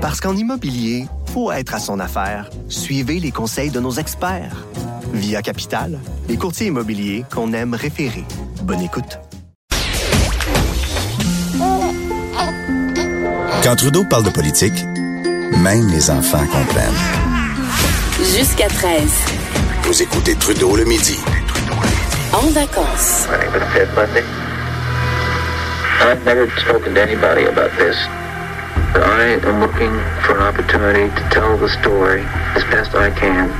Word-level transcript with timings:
Parce 0.00 0.18
qu'en 0.18 0.34
immobilier, 0.34 1.06
faut 1.34 1.52
être 1.52 1.74
à 1.74 1.78
son 1.78 2.00
affaire. 2.00 2.48
Suivez 2.68 3.20
les 3.20 3.30
conseils 3.30 3.68
de 3.70 3.80
nos 3.80 3.92
experts. 3.92 4.64
Via 5.12 5.42
Capital, 5.42 5.98
les 6.26 6.38
courtiers 6.38 6.68
immobiliers 6.68 7.26
qu'on 7.30 7.52
aime 7.52 7.74
référer. 7.74 8.24
Bonne 8.62 8.80
écoute. 8.80 9.18
Quand 13.62 13.76
Trudeau 13.76 14.04
parle 14.04 14.24
de 14.24 14.30
politique, 14.30 14.84
même 15.58 15.86
les 15.90 16.10
enfants 16.10 16.46
comprennent. 16.46 16.94
Jusqu'à 18.36 18.68
13. 18.68 19.02
Vous 19.82 20.02
écoutez 20.02 20.34
Trudeau 20.34 20.76
le 20.76 20.84
midi. 20.86 21.18
En 22.32 22.46
vacances. 22.52 23.28
I've 26.02 26.24
never 26.24 26.48
spoken 26.58 26.94
to 26.94 27.02
anybody 27.02 27.44
about 27.44 27.70
this. 27.76 27.96
I 28.94 29.38
am 29.46 29.60
looking 29.60 29.92
for 30.26 30.34
an 30.36 30.42
opportunity 30.42 31.14
to 31.14 31.28
tell 31.30 31.56
the 31.56 31.68
story 31.68 32.22
as 32.56 32.64
best 32.64 32.94
I 32.94 33.10
can. 33.10 33.50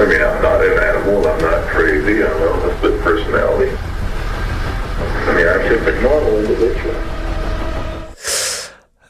I 0.00 0.04
mean, 0.04 0.20
I'm 0.20 0.42
not 0.42 0.60
an 0.64 0.78
animal. 0.78 1.26
I'm 1.26 1.40
not 1.40 1.66
crazy. 1.68 2.22
I'm 2.22 2.68
a 2.68 2.76
split 2.78 3.00
personality. 3.00 3.72
I 3.72 5.34
mean, 5.34 5.48
I'm 5.48 5.68
just 5.68 5.88
a 5.88 6.02
normal 6.02 6.38
individual. 6.40 7.11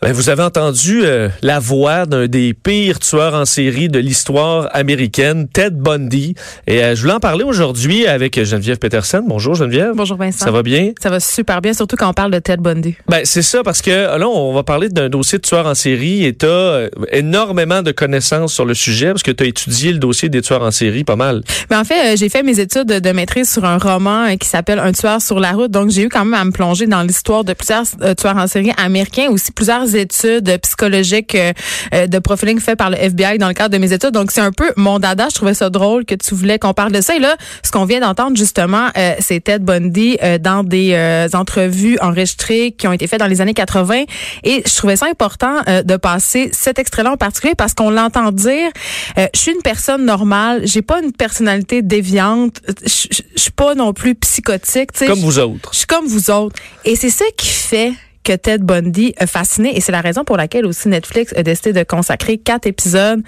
Ben, 0.03 0.11
vous 0.13 0.31
avez 0.31 0.43
entendu 0.43 1.03
euh, 1.05 1.29
la 1.43 1.61
voix 1.61 2.07
d'un 2.07 2.27
des 2.27 2.55
pires 2.55 2.99
tueurs 2.99 3.35
en 3.35 3.45
série 3.45 3.89
de 3.89 4.01
l'histoire 4.01 4.69
américaine, 4.73 5.47
Ted 5.47 5.77
Bundy. 5.77 6.35
Et 6.67 6.83
euh, 6.83 6.97
je 6.97 7.03
voulais 7.03 7.13
en 7.13 7.21
parler 7.21 7.45
aujourd'hui 7.45 8.09
avec 8.09 8.43
Geneviève 8.43 8.79
Peterson. 8.79 9.23
Bonjour 9.25 9.55
Geneviève. 9.55 9.93
Bonjour 9.95 10.17
Vincent. 10.17 10.45
Ça 10.45 10.51
va 10.51 10.65
bien? 10.65 10.91
Ça 11.01 11.09
va 11.09 11.21
super 11.21 11.61
bien, 11.61 11.73
surtout 11.73 11.95
quand 11.95 12.11
on 12.11 12.15
parle 12.15 12.33
de 12.33 12.41
Ted 12.41 12.61
Bundy. 12.61 12.97
Ben, 13.07 13.21
c'est 13.23 13.43
ça, 13.43 13.63
parce 13.63 13.81
que 13.81 14.19
là, 14.19 14.29
on 14.29 14.53
va 14.53 14.65
parler 14.65 14.89
d'un 14.89 15.09
dossier 15.09 15.39
de 15.39 15.45
tueur 15.45 15.69
en 15.69 15.77
série 15.77 16.25
et 16.25 16.35
tu 16.35 16.47
as 16.47 16.89
énormément 17.13 17.83
de 17.83 17.93
connaissances 17.93 18.53
sur 18.53 18.65
le 18.65 18.75
sujet 18.75 19.11
parce 19.11 19.23
que 19.23 19.31
tu 19.31 19.45
as 19.45 19.47
étudié 19.47 19.93
le 19.93 20.01
dossier 20.01 20.29
des 20.29 20.43
tueurs 20.43 20.63
en 20.63 20.73
série 20.73 21.05
pas 21.05 21.15
mal. 21.15 21.45
Mais 21.71 21.77
en 21.77 21.85
fait, 21.85 22.15
euh, 22.15 22.17
j'ai 22.17 22.29
fait 22.29 22.43
mes 22.43 22.59
études 22.59 22.89
de 22.89 23.13
maîtrise 23.13 23.49
sur 23.49 23.65
un 23.65 23.79
roman 23.79 24.25
euh, 24.25 24.35
qui 24.35 24.49
s'appelle 24.49 24.81
Un 24.81 24.91
tueur 24.91 25.23
sur 25.23 25.39
la 25.39 25.53
route. 25.53 25.71
Donc, 25.71 25.91
j'ai 25.91 26.03
eu 26.03 26.09
quand 26.09 26.25
même 26.25 26.35
à 26.35 26.45
me 26.45 26.51
plonger 26.51 26.89
dans 26.89 27.03
l'histoire 27.03 27.45
de 27.45 27.53
plusieurs 27.53 27.85
euh, 28.01 28.15
tueurs 28.15 28.37
en 28.37 28.49
série 28.49 28.73
américains, 28.77 29.29
aussi 29.31 29.53
plusieurs 29.53 29.92
études 29.97 30.59
psychologiques 30.63 31.35
euh, 31.35 32.07
de 32.07 32.19
profiling 32.19 32.61
fait 32.61 32.77
par 32.77 32.91
le 32.91 32.97
FBI 32.97 33.39
dans 33.39 33.49
le 33.49 33.55
cadre 33.55 33.71
de 33.71 33.79
mes 33.79 33.93
études. 33.93 34.11
Donc, 34.11 34.31
c'est 34.31 34.41
un 34.41 34.53
peu 34.53 34.73
mon 34.77 34.99
dada. 34.99 35.29
Je 35.29 35.35
trouvais 35.35 35.55
ça 35.55 35.71
drôle 35.71 36.05
que 36.05 36.15
tu 36.15 36.35
voulais 36.35 36.59
qu'on 36.59 36.75
parle 36.75 36.93
de 36.93 37.01
ça. 37.01 37.17
Et 37.17 37.19
là, 37.19 37.37
ce 37.63 37.71
qu'on 37.71 37.85
vient 37.85 38.01
d'entendre, 38.01 38.37
justement, 38.37 38.89
euh, 38.97 39.15
c'est 39.21 39.41
Ted 39.41 39.65
Bundy 39.65 40.19
euh, 40.23 40.39
dans 40.39 40.63
des 40.65 40.93
euh, 40.93 41.29
entrevues 41.35 41.99
enregistrées 42.01 42.73
qui 42.73 42.87
ont 42.87 42.93
été 42.93 43.07
faites 43.07 43.21
dans 43.21 43.27
les 43.27 43.41
années 43.41 43.55
80. 43.55 44.05
Et 44.45 44.63
je 44.67 44.77
trouvais 44.77 44.97
ça 44.97 45.07
important 45.07 45.61
euh, 45.69 45.83
de 45.83 45.97
passer 45.97 46.51
cet 46.53 46.79
extrait-là 46.79 47.13
en 47.13 47.17
particulier 47.17 47.55
parce 47.57 47.75
qu'on 47.75 47.91
l'entend 47.91 48.33
dire, 48.33 48.71
euh, 49.19 49.27
je 49.35 49.41
suis 49.41 49.53
une 49.53 49.63
personne 49.63 50.05
normale, 50.05 50.63
j'ai 50.65 50.83
pas 50.83 51.01
une 51.03 51.13
personnalité 51.13 51.83
déviante, 51.83 52.61
je 52.85 53.23
suis 53.37 53.51
pas 53.55 53.75
non 53.75 53.93
plus 53.93 54.15
psychotique. 54.15 54.91
Comme 54.99 55.21
vous 55.21 55.39
autres. 55.39 55.71
je 55.73 55.79
suis 55.79 55.87
comme 55.87 56.07
vous 56.07 56.31
autres. 56.31 56.57
Et 56.85 56.97
c'est 56.97 57.11
ça 57.11 57.25
qui 57.37 57.49
fait 57.49 57.93
que 58.25 58.33
Ted 58.35 58.65
Bundy 58.65 59.15
a 59.19 59.27
fasciné 59.27 59.77
et 59.77 59.81
c'est 59.81 59.93
la 59.93 60.01
raison 60.01 60.25
pour 60.25 60.37
laquelle 60.37 60.67
aussi 60.67 60.89
Netflix 60.89 61.33
a 61.37 61.43
décidé 61.43 61.73
de 61.73 61.83
consacrer 61.83 62.39
quatre 62.39 62.67
épisodes 62.67 63.21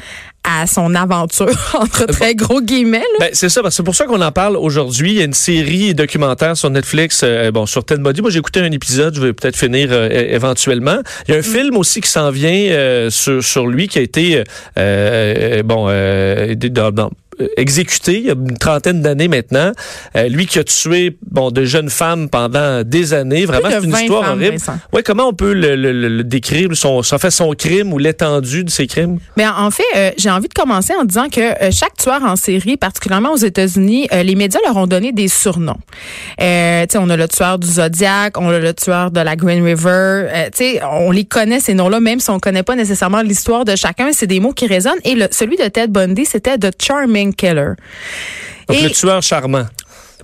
à 0.45 0.67
son 0.67 0.95
aventure 0.95 1.49
entre 1.75 2.05
très 2.07 2.35
gros 2.35 2.61
guillemets. 2.61 3.03
Ben, 3.19 3.31
c'est 3.33 3.49
ça, 3.49 3.63
c'est 3.71 3.83
pour 3.83 3.95
ça 3.95 4.05
qu'on 4.05 4.21
en 4.21 4.31
parle 4.33 4.57
aujourd'hui. 4.57 5.13
Il 5.13 5.19
y 5.19 5.23
a 5.23 5.25
une 5.25 5.33
série 5.33 5.95
documentaire 5.95 6.57
sur 6.57 6.69
Netflix, 6.71 7.23
euh, 7.25 7.51
bon, 7.51 7.65
sur 7.67 7.85
Ted 7.85 8.03
Bundy. 8.03 8.21
Moi, 8.21 8.31
j'ai 8.31 8.39
écouté 8.41 8.61
un 8.61 8.71
épisode, 8.71 9.15
je 9.15 9.21
vais 9.23 9.33
peut-être 9.33 9.57
finir 9.57 9.89
euh, 9.91 10.09
éventuellement. 10.11 10.99
Il 11.27 11.33
y 11.33 11.35
a 11.37 11.41
un 11.41 11.43
film 11.43 11.77
aussi 11.79 12.01
qui 12.03 12.11
s'en 12.11 12.31
vient 12.31 12.51
euh, 12.53 13.09
sur, 13.11 13.43
sur 13.43 13.67
lui 13.67 13.89
qui 13.89 13.99
a 13.99 14.03
été, 14.03 14.37
euh, 14.39 14.45
euh, 14.79 15.63
bon, 15.63 15.87
euh, 15.89 16.55
dans- 16.55 16.91
dans- 16.93 17.07
euh, 17.07 17.11
exécuté 17.57 18.19
il 18.19 18.27
y 18.27 18.31
a 18.31 18.35
une 18.35 18.57
trentaine 18.59 19.03
d'années 19.03 19.29
maintenant. 19.29 19.73
Euh, 20.17 20.29
lui 20.29 20.47
qui 20.47 20.59
a 20.59 20.65
tué 20.65 21.17
bon 21.31 21.51
de 21.51 21.65
jeunes 21.65 21.91
femmes 21.91 22.29
pendant 22.29 22.83
des 22.83 23.15
années. 23.15 23.45
Vraiment, 23.47 23.69
c'est 23.71 23.85
une 23.85 23.91
20 23.91 24.01
histoire 24.03 24.25
femmes, 24.25 24.39
horrible. 24.39 24.57
Vincent. 24.59 24.79
Ouais, 24.93 25.03
comment 25.03 25.29
on 25.29 25.33
peut 25.33 25.53
le, 25.53 25.77
le- 25.77 25.93
le- 25.93 26.09
le 26.09 26.25
décrire, 26.25 26.69
son, 26.75 27.01
en 27.11 27.19
fait, 27.19 27.31
son 27.31 27.51
crime 27.53 27.93
ou 27.93 27.99
l'étendue 27.99 28.65
de 28.65 28.71
ses 28.71 28.87
crimes? 28.87 29.19
Mais 29.37 29.47
en 29.47 29.71
fait, 29.71 29.83
euh, 29.97 30.11
j'ai 30.17 30.31
envie 30.31 30.49
de 30.49 30.55
commencer 30.55 30.93
en 30.99 31.05
disant 31.05 31.29
que 31.29 31.41
euh, 31.41 31.71
chaque 31.73 31.97
tueur 31.97 32.23
en 32.25 32.37
série, 32.37 32.77
particulièrement 32.77 33.33
aux 33.33 33.37
États-Unis, 33.37 34.09
euh, 34.13 34.23
les 34.23 34.35
médias 34.35 34.61
leur 34.67 34.77
ont 34.77 34.87
donné 34.87 35.13
des 35.13 35.29
surnoms. 35.29 35.79
Euh, 36.41 36.87
on 36.97 37.11
a 37.11 37.17
le 37.17 37.29
tueur 37.29 37.59
du 37.59 37.67
Zodiac, 37.67 38.39
on 38.39 38.49
a 38.51 38.59
le 38.59 38.73
tueur 38.75 39.11
de 39.11 39.21
la 39.21 39.37
Green 39.37 39.65
River. 39.65 39.89
Euh, 39.91 40.49
on 40.93 41.11
les 41.11 41.25
connaît 41.25 41.61
ces 41.61 41.75
noms-là, 41.75 42.01
même 42.01 42.21
si 42.21 42.31
on 42.31 42.39
connaît 42.39 42.63
pas 42.63 42.77
nécessairement 42.77 43.23
l'histoire 43.23 43.65
de 43.65 43.75
chacun. 43.77 44.11
C'est 44.13 44.27
des 44.27 44.41
mots 44.41 44.53
qui 44.53 44.67
résonnent. 44.67 45.01
Et 45.05 45.15
le, 45.15 45.27
celui 45.31 45.57
de 45.57 45.65
Ted 45.69 45.89
Bundy, 45.89 46.25
c'était 46.25 46.59
The 46.59 46.71
Charming 46.81 47.24
Killer. 47.33 47.73
Donc, 48.69 48.79
Et- 48.79 48.83
le 48.83 48.91
tueur 48.91 49.23
charmant. 49.23 49.67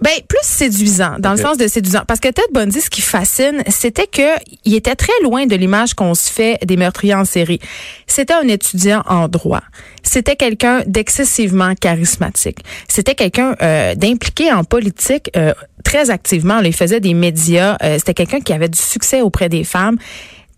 Ben 0.00 0.12
plus 0.27 0.38
séduisant, 0.43 1.16
dans 1.19 1.33
le 1.33 1.37
sens 1.37 1.59
de 1.59 1.66
séduisant, 1.66 2.05
parce 2.06 2.21
que 2.21 2.28
Ted 2.28 2.49
Bundy, 2.55 2.81
ce 2.81 2.88
qui 2.88 3.03
fascine, 3.03 3.62
c'était 3.69 4.06
que 4.06 4.38
il 4.65 4.75
était 4.75 4.94
très 4.94 5.12
loin 5.22 5.44
de 5.44 5.55
l'image 5.55 5.93
qu'on 5.93 6.15
se 6.15 6.31
fait 6.33 6.59
des 6.65 6.78
meurtriers 6.78 7.15
en 7.15 7.27
série. 7.27 7.61
C'était 8.06 8.33
un 8.33 8.49
étudiant 8.49 9.03
en 9.06 9.28
droit. 9.28 9.61
C'était 10.03 10.37
quelqu'un 10.37 10.83
d'excessivement 10.87 11.75
charismatique. 11.75 12.61
C'était 12.88 13.15
quelqu'un 13.15 13.55
euh, 13.61 13.94
d'impliqué 13.94 14.50
en 14.50 14.65
politique 14.65 15.31
euh, 15.37 15.53
très 15.84 16.09
activement. 16.09 16.62
Là, 16.62 16.69
il 16.69 16.75
faisait 16.75 17.00
des 17.00 17.12
médias. 17.12 17.77
Euh, 17.82 17.99
c'était 17.99 18.15
quelqu'un 18.15 18.41
qui 18.41 18.55
avait 18.55 18.71
du 18.71 18.78
succès 18.81 19.21
auprès 19.21 19.50
des 19.50 19.65
femmes 19.65 19.99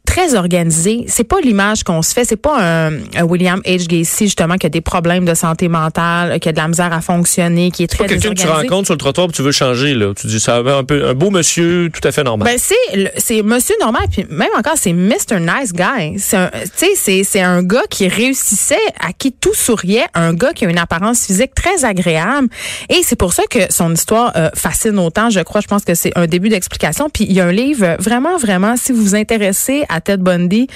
très 0.07 0.35
organisé. 0.35 1.05
C'est 1.09 1.25
pas 1.25 1.41
l'image 1.41 1.85
qu'on 1.85 2.03
se 2.03 2.13
fait. 2.13 2.25
C'est 2.25 2.37
pas 2.37 2.59
un, 2.61 2.93
un 3.17 3.23
William 3.25 3.61
H. 3.61 3.87
Gacy, 3.87 4.27
justement, 4.27 4.57
qui 4.57 4.67
a 4.67 4.69
des 4.69 4.81
problèmes 4.81 5.25
de 5.25 5.35
santé 5.35 5.69
mentale, 5.69 6.39
qui 6.41 6.49
a 6.49 6.53
de 6.53 6.57
la 6.57 6.69
misère 6.69 6.93
à 6.93 7.01
fonctionner, 7.01 7.71
qui 7.71 7.85
est 7.85 7.87
très 7.87 8.07
quelqu'un 8.07 8.31
que 8.31 8.41
tu 8.41 8.47
rencontres 8.47 8.87
sur 8.87 8.95
le 8.95 8.99
trottoir 8.99 9.29
et 9.29 9.33
tu 9.33 9.43
veux 9.43 9.53
changer, 9.53 9.95
là. 9.95 10.13
Tu 10.15 10.27
dis, 10.27 10.41
ça 10.41 10.61
va 10.63 10.77
un 10.77 10.85
peu, 10.85 11.09
un 11.09 11.15
beau 11.15 11.31
monsieur 11.31 11.91
tout 11.93 12.07
à 12.07 12.13
fait 12.13 12.25
normal. 12.25 12.47
Ben 12.47 12.59
c'est 12.59 13.13
c'est 13.17 13.43
monsieur 13.43 13.75
normal 13.81 14.03
puis 14.11 14.27
même 14.29 14.49
encore 14.57 14.75
c'est 14.77 14.93
Mr 14.93 15.41
Nice 15.41 15.73
Guy. 15.73 16.19
C'est 16.19 16.37
un 16.37 16.51
tu 16.51 16.71
sais 16.75 16.91
c'est 16.95 17.25
c'est 17.25 17.41
un 17.41 17.63
gars 17.63 17.85
qui 17.89 18.09
réussissait 18.09 18.75
à 19.01 19.13
qui 19.13 19.33
tout 19.33 19.55
souriait, 19.55 20.07
un 20.15 20.35
gars 20.35 20.53
qui 20.53 20.65
a 20.65 20.71
une 20.71 20.79
apparence 20.79 21.27
physique 21.27 21.55
très 21.55 21.85
agréable 21.85 22.49
et 22.89 23.03
c'est 23.03 23.17
pour 23.17 23.33
ça 23.33 23.45
que 23.49 23.61
son 23.71 23.93
histoire 23.93 24.33
euh, 24.37 24.51
fascine 24.55 24.99
autant, 24.99 25.31
je 25.31 25.41
crois, 25.41 25.61
je 25.61 25.69
pense 25.69 25.85
que 25.85 25.95
c'est 25.95 26.13
un 26.17 26.27
début 26.27 26.49
d'explication 26.49 27.09
puis 27.11 27.25
il 27.25 27.33
y 27.33 27.41
a 27.41 27.47
un 27.47 27.53
livre 27.53 27.97
vraiment 27.99 28.37
vraiment 28.37 28.77
si 28.77 28.93
vous 28.93 29.03
vous 29.03 29.15
intéressez 29.15 29.85
à 29.93 30.01
Ted 30.01 30.23
Bundy, 30.23 30.67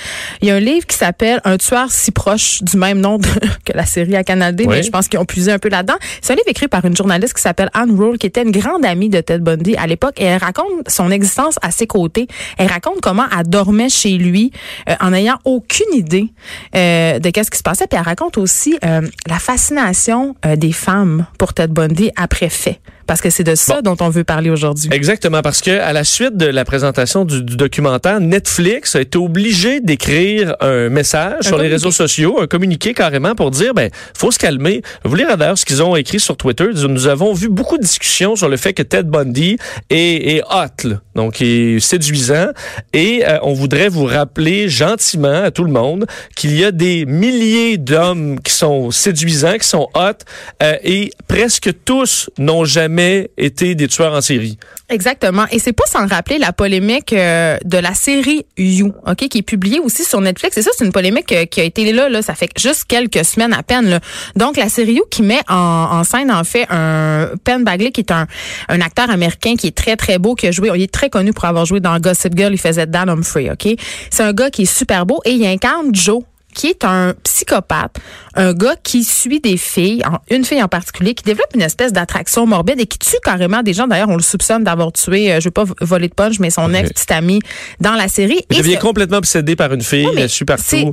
il 0.43 0.49
y 0.49 0.50
a 0.50 0.54
un 0.56 0.60
livre 0.60 0.87
qui 0.87 0.97
s'appelle 0.97 1.41
Un 1.44 1.56
tueur 1.56 1.91
si 1.91 2.10
proche 2.10 2.62
du 2.62 2.77
même 2.77 3.00
nom 3.00 3.19
de- 3.19 3.27
que 3.65 3.72
la 3.75 3.87
série 3.87 4.15
à 4.16 4.25
Canal 4.25 4.54
D, 4.54 4.65
Oui. 4.66 4.77
mais 4.77 4.82
je 4.82 4.91
pense 4.91 5.09
qu'ils 5.09 5.19
ont 5.19 5.25
puisé 5.25 5.50
un 5.53 5.59
peu 5.59 5.69
là-dedans. 5.69 5.97
C'est 6.21 6.32
un 6.32 6.37
livre 6.37 6.49
écrit 6.49 6.69
par 6.69 6.84
une 6.84 6.97
journaliste 6.97 7.34
qui 7.34 7.43
s'appelle 7.43 7.71
Anne 7.75 7.99
Rule, 7.99 8.19
qui 8.19 8.27
était 8.27 8.43
une 8.43 8.50
grande 8.53 8.84
amie 8.84 9.09
de 9.09 9.21
Ted 9.21 9.41
Bundy 9.43 9.77
à 9.77 9.87
l'époque. 9.87 10.15
Et 10.21 10.25
elle 10.25 10.38
raconte 10.41 10.88
son 10.88 11.10
existence 11.10 11.56
à 11.62 11.71
ses 11.71 11.87
côtés. 11.87 12.27
Elle 12.59 12.69
raconte 12.69 13.00
comment 13.00 13.25
elle 13.37 13.49
dormait 13.49 13.88
chez 13.88 14.19
lui 14.19 14.53
euh, 14.88 14.94
en 15.00 15.10
n'ayant 15.10 15.38
aucune 15.44 15.93
idée 15.94 16.28
euh, 16.75 17.19
de 17.19 17.31
qu'est-ce 17.31 17.50
qui 17.50 17.59
se 17.59 17.62
passait. 17.62 17.87
Puis 17.87 17.98
elle 17.98 18.04
raconte 18.04 18.38
aussi 18.38 18.77
euh, 18.84 19.00
la 19.27 19.38
fascination 19.38 20.37
euh, 20.44 20.56
des 20.56 20.72
femmes 20.72 21.27
pour 21.38 21.54
Ted 21.54 21.72
Bundy 21.72 22.10
après 22.16 22.48
fait. 22.48 22.81
Parce 23.06 23.20
que 23.20 23.30
c'est 23.30 23.44
de 23.44 23.54
ça 23.54 23.82
dont 23.82 23.96
on 24.00 24.08
veut 24.08 24.24
parler 24.24 24.50
aujourd'hui. 24.50 24.88
Exactement, 24.92 25.42
parce 25.42 25.60
que 25.60 25.70
à 25.70 25.92
la 25.92 26.04
suite 26.04 26.36
de 26.36 26.46
la 26.46 26.64
présentation 26.64 27.24
du, 27.24 27.42
du 27.42 27.56
documentaire, 27.56 28.20
Netflix 28.20 28.96
a 28.96 29.00
été 29.00 29.18
obligé 29.18 29.80
d'écrire 29.80 30.56
un 30.60 30.88
message 30.88 31.44
sur 31.44 31.58
les 31.58 31.68
réseaux 31.68 31.90
sociaux, 31.90 32.40
un 32.40 32.46
communiqué 32.46 32.94
carrément 32.94 33.34
pour 33.34 33.50
dire, 33.50 33.74
ben, 33.74 33.90
faut 34.16 34.30
se 34.30 34.38
calmer. 34.38 34.82
Vous 35.04 35.14
lire 35.14 35.36
d'ailleurs 35.36 35.58
ce 35.58 35.64
qu'ils 35.64 35.82
ont 35.82 35.94
écrit 35.94 36.18
sur 36.18 36.36
Twitter. 36.36 36.68
Nous 36.74 37.06
avons 37.06 37.32
vu 37.32 37.48
beaucoup 37.48 37.78
de 37.78 37.82
discussions 37.82 38.34
sur 38.34 38.48
le 38.48 38.56
fait 38.56 38.72
que 38.72 38.82
Ted 38.82 39.04
Bundy 39.04 39.58
est, 39.90 40.36
est 40.36 40.42
hot, 40.42 40.88
là. 40.88 41.00
donc 41.14 41.40
est 41.40 41.78
séduisant, 41.80 42.48
et 42.92 43.24
euh, 43.26 43.38
on 43.42 43.52
voudrait 43.52 43.88
vous 43.88 44.04
rappeler 44.04 44.68
gentiment 44.68 45.42
à 45.44 45.50
tout 45.50 45.64
le 45.64 45.70
monde 45.70 46.06
qu'il 46.34 46.59
y 46.59 46.64
a 46.64 46.72
des 46.72 47.06
milliers 47.06 47.78
d'hommes 47.78 48.41
qui 48.41 48.52
sont 48.52 48.91
séduisants, 48.91 49.59
qui 49.59 49.68
sont 49.68 49.88
hot, 49.94 50.24
euh, 50.62 50.76
et 50.82 51.10
presque 51.28 51.70
tous 51.84 52.30
n'ont 52.38 52.64
jamais 52.64 52.96
été 52.98 53.75
des 53.75 53.89
tueurs 53.89 54.13
en 54.15 54.21
série. 54.21 54.59
Exactement. 54.89 55.47
Et 55.51 55.59
c'est 55.59 55.72
pas 55.72 55.87
sans 55.87 56.07
rappeler 56.07 56.39
la 56.39 56.53
polémique 56.53 57.13
euh, 57.13 57.57
de 57.65 57.78
la 57.78 57.95
série 57.95 58.47
You, 58.57 58.93
ok, 59.07 59.28
qui 59.28 59.39
est 59.39 59.43
publiée 59.43 59.81
aussi 59.81 60.04
sur 60.04 60.21
Netflix. 60.21 60.57
Et 60.57 60.63
ça, 60.63 60.71
c'est 60.77 60.84
une 60.84 60.93
polémique 60.93 61.33
euh, 61.33 61.45
qui 61.45 61.60
a 61.60 61.65
été 61.65 61.93
là, 61.93 62.09
là, 62.09 62.22
ça 62.22 62.34
fait 62.34 62.51
juste 62.59 62.84
quelques 62.84 63.25
semaines 63.25 63.53
à 63.53 63.63
peine. 63.63 63.89
Là. 63.89 64.01
Donc, 64.37 64.57
la 64.57 64.69
série 64.69 64.95
You 64.95 65.04
qui 65.10 65.22
met 65.22 65.41
en, 65.48 65.54
en 65.54 66.04
scène, 66.04 66.31
en 66.31 66.45
fait, 66.45 66.66
un 66.71 67.31
Penn 67.43 67.65
Bagley, 67.65 67.91
qui 67.91 68.01
est 68.01 68.13
un, 68.13 68.27
un 68.69 68.81
acteur 68.81 69.10
américain 69.10 69.57
qui 69.57 69.66
est 69.66 69.77
très, 69.77 69.97
très 69.97 70.19
beau, 70.19 70.34
qui 70.34 70.47
a 70.47 70.53
joué, 70.53 70.71
il 70.75 70.83
est 70.83 70.93
très 70.93 71.10
connu 71.10 71.33
pour 71.33 71.45
avoir 71.47 71.66
joué 71.66 71.81
dans 71.81 71.98
Gossip 71.98 72.37
Girl, 72.37 72.53
il 72.53 72.60
faisait 72.60 72.87
Dan 72.87 73.09
Humphrey, 73.09 73.51
ok? 73.51 73.77
C'est 74.10 74.22
un 74.22 74.33
gars 74.33 74.51
qui 74.51 74.63
est 74.63 74.72
super 74.72 75.07
beau 75.07 75.21
et 75.25 75.33
il 75.33 75.47
incarne 75.47 75.95
Joe 75.95 76.22
qui 76.56 76.68
est 76.68 76.84
un 76.84 77.12
psychopathe, 77.22 77.98
un 78.34 78.54
gars 78.54 78.76
qui 78.82 79.04
suit 79.04 79.41
des 79.41 79.58
filles, 79.58 80.03
une 80.30 80.42
fille 80.44 80.62
en 80.62 80.68
particulier, 80.68 81.12
qui 81.14 81.22
développe 81.22 81.54
une 81.54 81.60
espèce 81.60 81.92
d'attraction 81.92 82.47
morbide 82.47 82.80
et 82.80 82.86
qui 82.86 82.98
tue 82.98 83.18
carrément 83.22 83.62
des 83.62 83.74
gens. 83.74 83.86
D'ailleurs, 83.86 84.08
on 84.08 84.16
le 84.16 84.22
soupçonne 84.22 84.64
d'avoir 84.64 84.91
tué, 84.91 85.32
euh, 85.32 85.41
je 85.41 85.44
veux 85.44 85.50
pas 85.50 85.64
voler 85.82 86.08
de 86.08 86.14
punch, 86.14 86.38
mais 86.41 86.48
son 86.48 86.72
ex-petite 86.72 87.10
amie 87.12 87.41
dans 87.78 87.92
la 87.92 88.08
série. 88.08 88.41
Il 88.50 88.56
devient 88.56 88.78
complètement 88.78 89.18
obsédé 89.18 89.54
par 89.54 89.72
une 89.74 89.82
fille, 89.82 90.08
elle 90.16 90.30
suit 90.30 90.47
c'est- 90.58 90.82
partout. 90.82 90.92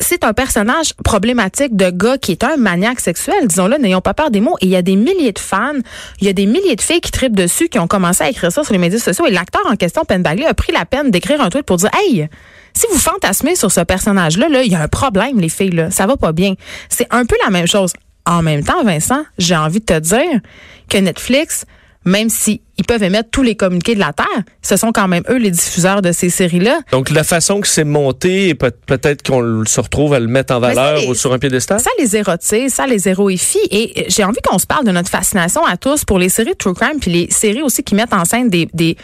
c'est 0.00 0.24
un 0.24 0.32
personnage 0.32 0.94
problématique 1.04 1.76
de 1.76 1.90
gars 1.90 2.16
qui 2.16 2.32
est 2.32 2.42
un 2.42 2.56
maniaque 2.56 3.00
sexuel, 3.00 3.46
disons-le, 3.46 3.76
n'ayons 3.76 4.00
pas 4.00 4.14
peur 4.14 4.30
des 4.30 4.40
mots. 4.40 4.56
Et 4.62 4.64
il 4.64 4.70
y 4.70 4.76
a 4.76 4.82
des 4.82 4.96
milliers 4.96 5.32
de 5.32 5.38
fans, 5.38 5.74
il 6.22 6.26
y 6.26 6.30
a 6.30 6.32
des 6.32 6.46
milliers 6.46 6.74
de 6.76 6.80
filles 6.80 7.02
qui 7.02 7.10
tripent 7.10 7.36
dessus, 7.36 7.68
qui 7.68 7.78
ont 7.78 7.86
commencé 7.86 8.24
à 8.24 8.30
écrire 8.30 8.50
ça 8.50 8.64
sur 8.64 8.72
les 8.72 8.78
médias 8.78 8.98
sociaux. 8.98 9.26
Et 9.26 9.30
l'acteur 9.30 9.60
en 9.70 9.76
question, 9.76 10.04
Penn 10.06 10.22
Badgley, 10.22 10.46
a 10.46 10.54
pris 10.54 10.72
la 10.72 10.86
peine 10.86 11.10
d'écrire 11.10 11.42
un 11.42 11.50
tweet 11.50 11.66
pour 11.66 11.76
dire, 11.76 11.90
hey, 12.02 12.28
si 12.74 12.86
vous 12.92 12.98
fantasmez 12.98 13.56
sur 13.56 13.70
ce 13.72 13.80
personnage-là, 13.80 14.48
là, 14.48 14.62
il 14.62 14.70
y 14.72 14.74
a 14.74 14.80
un 14.82 14.88
problème, 14.88 15.38
les 15.40 15.48
filles, 15.48 15.70
là. 15.70 15.90
Ça 15.90 16.06
va 16.06 16.16
pas 16.16 16.32
bien. 16.32 16.54
C'est 16.88 17.06
un 17.10 17.24
peu 17.26 17.36
la 17.44 17.50
même 17.50 17.66
chose. 17.66 17.92
En 18.26 18.42
même 18.42 18.62
temps, 18.64 18.82
Vincent, 18.84 19.24
j'ai 19.38 19.56
envie 19.56 19.80
de 19.80 19.84
te 19.86 19.98
dire 19.98 20.40
que 20.88 20.98
Netflix, 20.98 21.64
même 22.04 22.28
si 22.30 22.62
ils 22.78 22.84
peuvent 22.84 23.02
émettre 23.02 23.28
tous 23.30 23.42
les 23.42 23.56
communiqués 23.56 23.94
de 23.94 24.00
la 24.00 24.12
Terre, 24.14 24.26
ce 24.62 24.76
sont 24.76 24.90
quand 24.92 25.06
même 25.08 25.22
eux 25.28 25.36
les 25.36 25.50
diffuseurs 25.50 26.00
de 26.00 26.12
ces 26.12 26.30
séries-là. 26.30 26.80
Donc, 26.92 27.10
la 27.10 27.24
façon 27.24 27.60
que 27.60 27.68
c'est 27.68 27.84
monté, 27.84 28.54
peut- 28.54 28.72
peut-être 28.86 29.22
qu'on 29.26 29.64
se 29.66 29.80
retrouve 29.80 30.14
à 30.14 30.20
le 30.20 30.26
mettre 30.26 30.54
en 30.54 30.60
valeur 30.60 30.96
les- 30.98 31.08
ou 31.08 31.14
sur 31.14 31.32
un 31.34 31.38
piédestal? 31.38 31.78
Ça 31.80 31.90
les 31.98 32.16
érotise, 32.16 32.72
ça 32.72 32.86
les 32.86 33.06
héroïfie. 33.08 33.58
Et 33.70 34.06
j'ai 34.08 34.24
envie 34.24 34.40
qu'on 34.42 34.58
se 34.58 34.66
parle 34.66 34.86
de 34.86 34.92
notre 34.92 35.10
fascination 35.10 35.64
à 35.66 35.76
tous 35.76 36.04
pour 36.06 36.18
les 36.18 36.28
séries 36.30 36.52
de 36.52 36.56
true 36.56 36.72
crime, 36.74 37.00
puis 37.00 37.10
les 37.10 37.30
séries 37.30 37.62
aussi 37.62 37.82
qui 37.82 37.94
mettent 37.94 38.14
en 38.14 38.24
scène 38.24 38.48
des, 38.48 38.68
des 38.72 38.96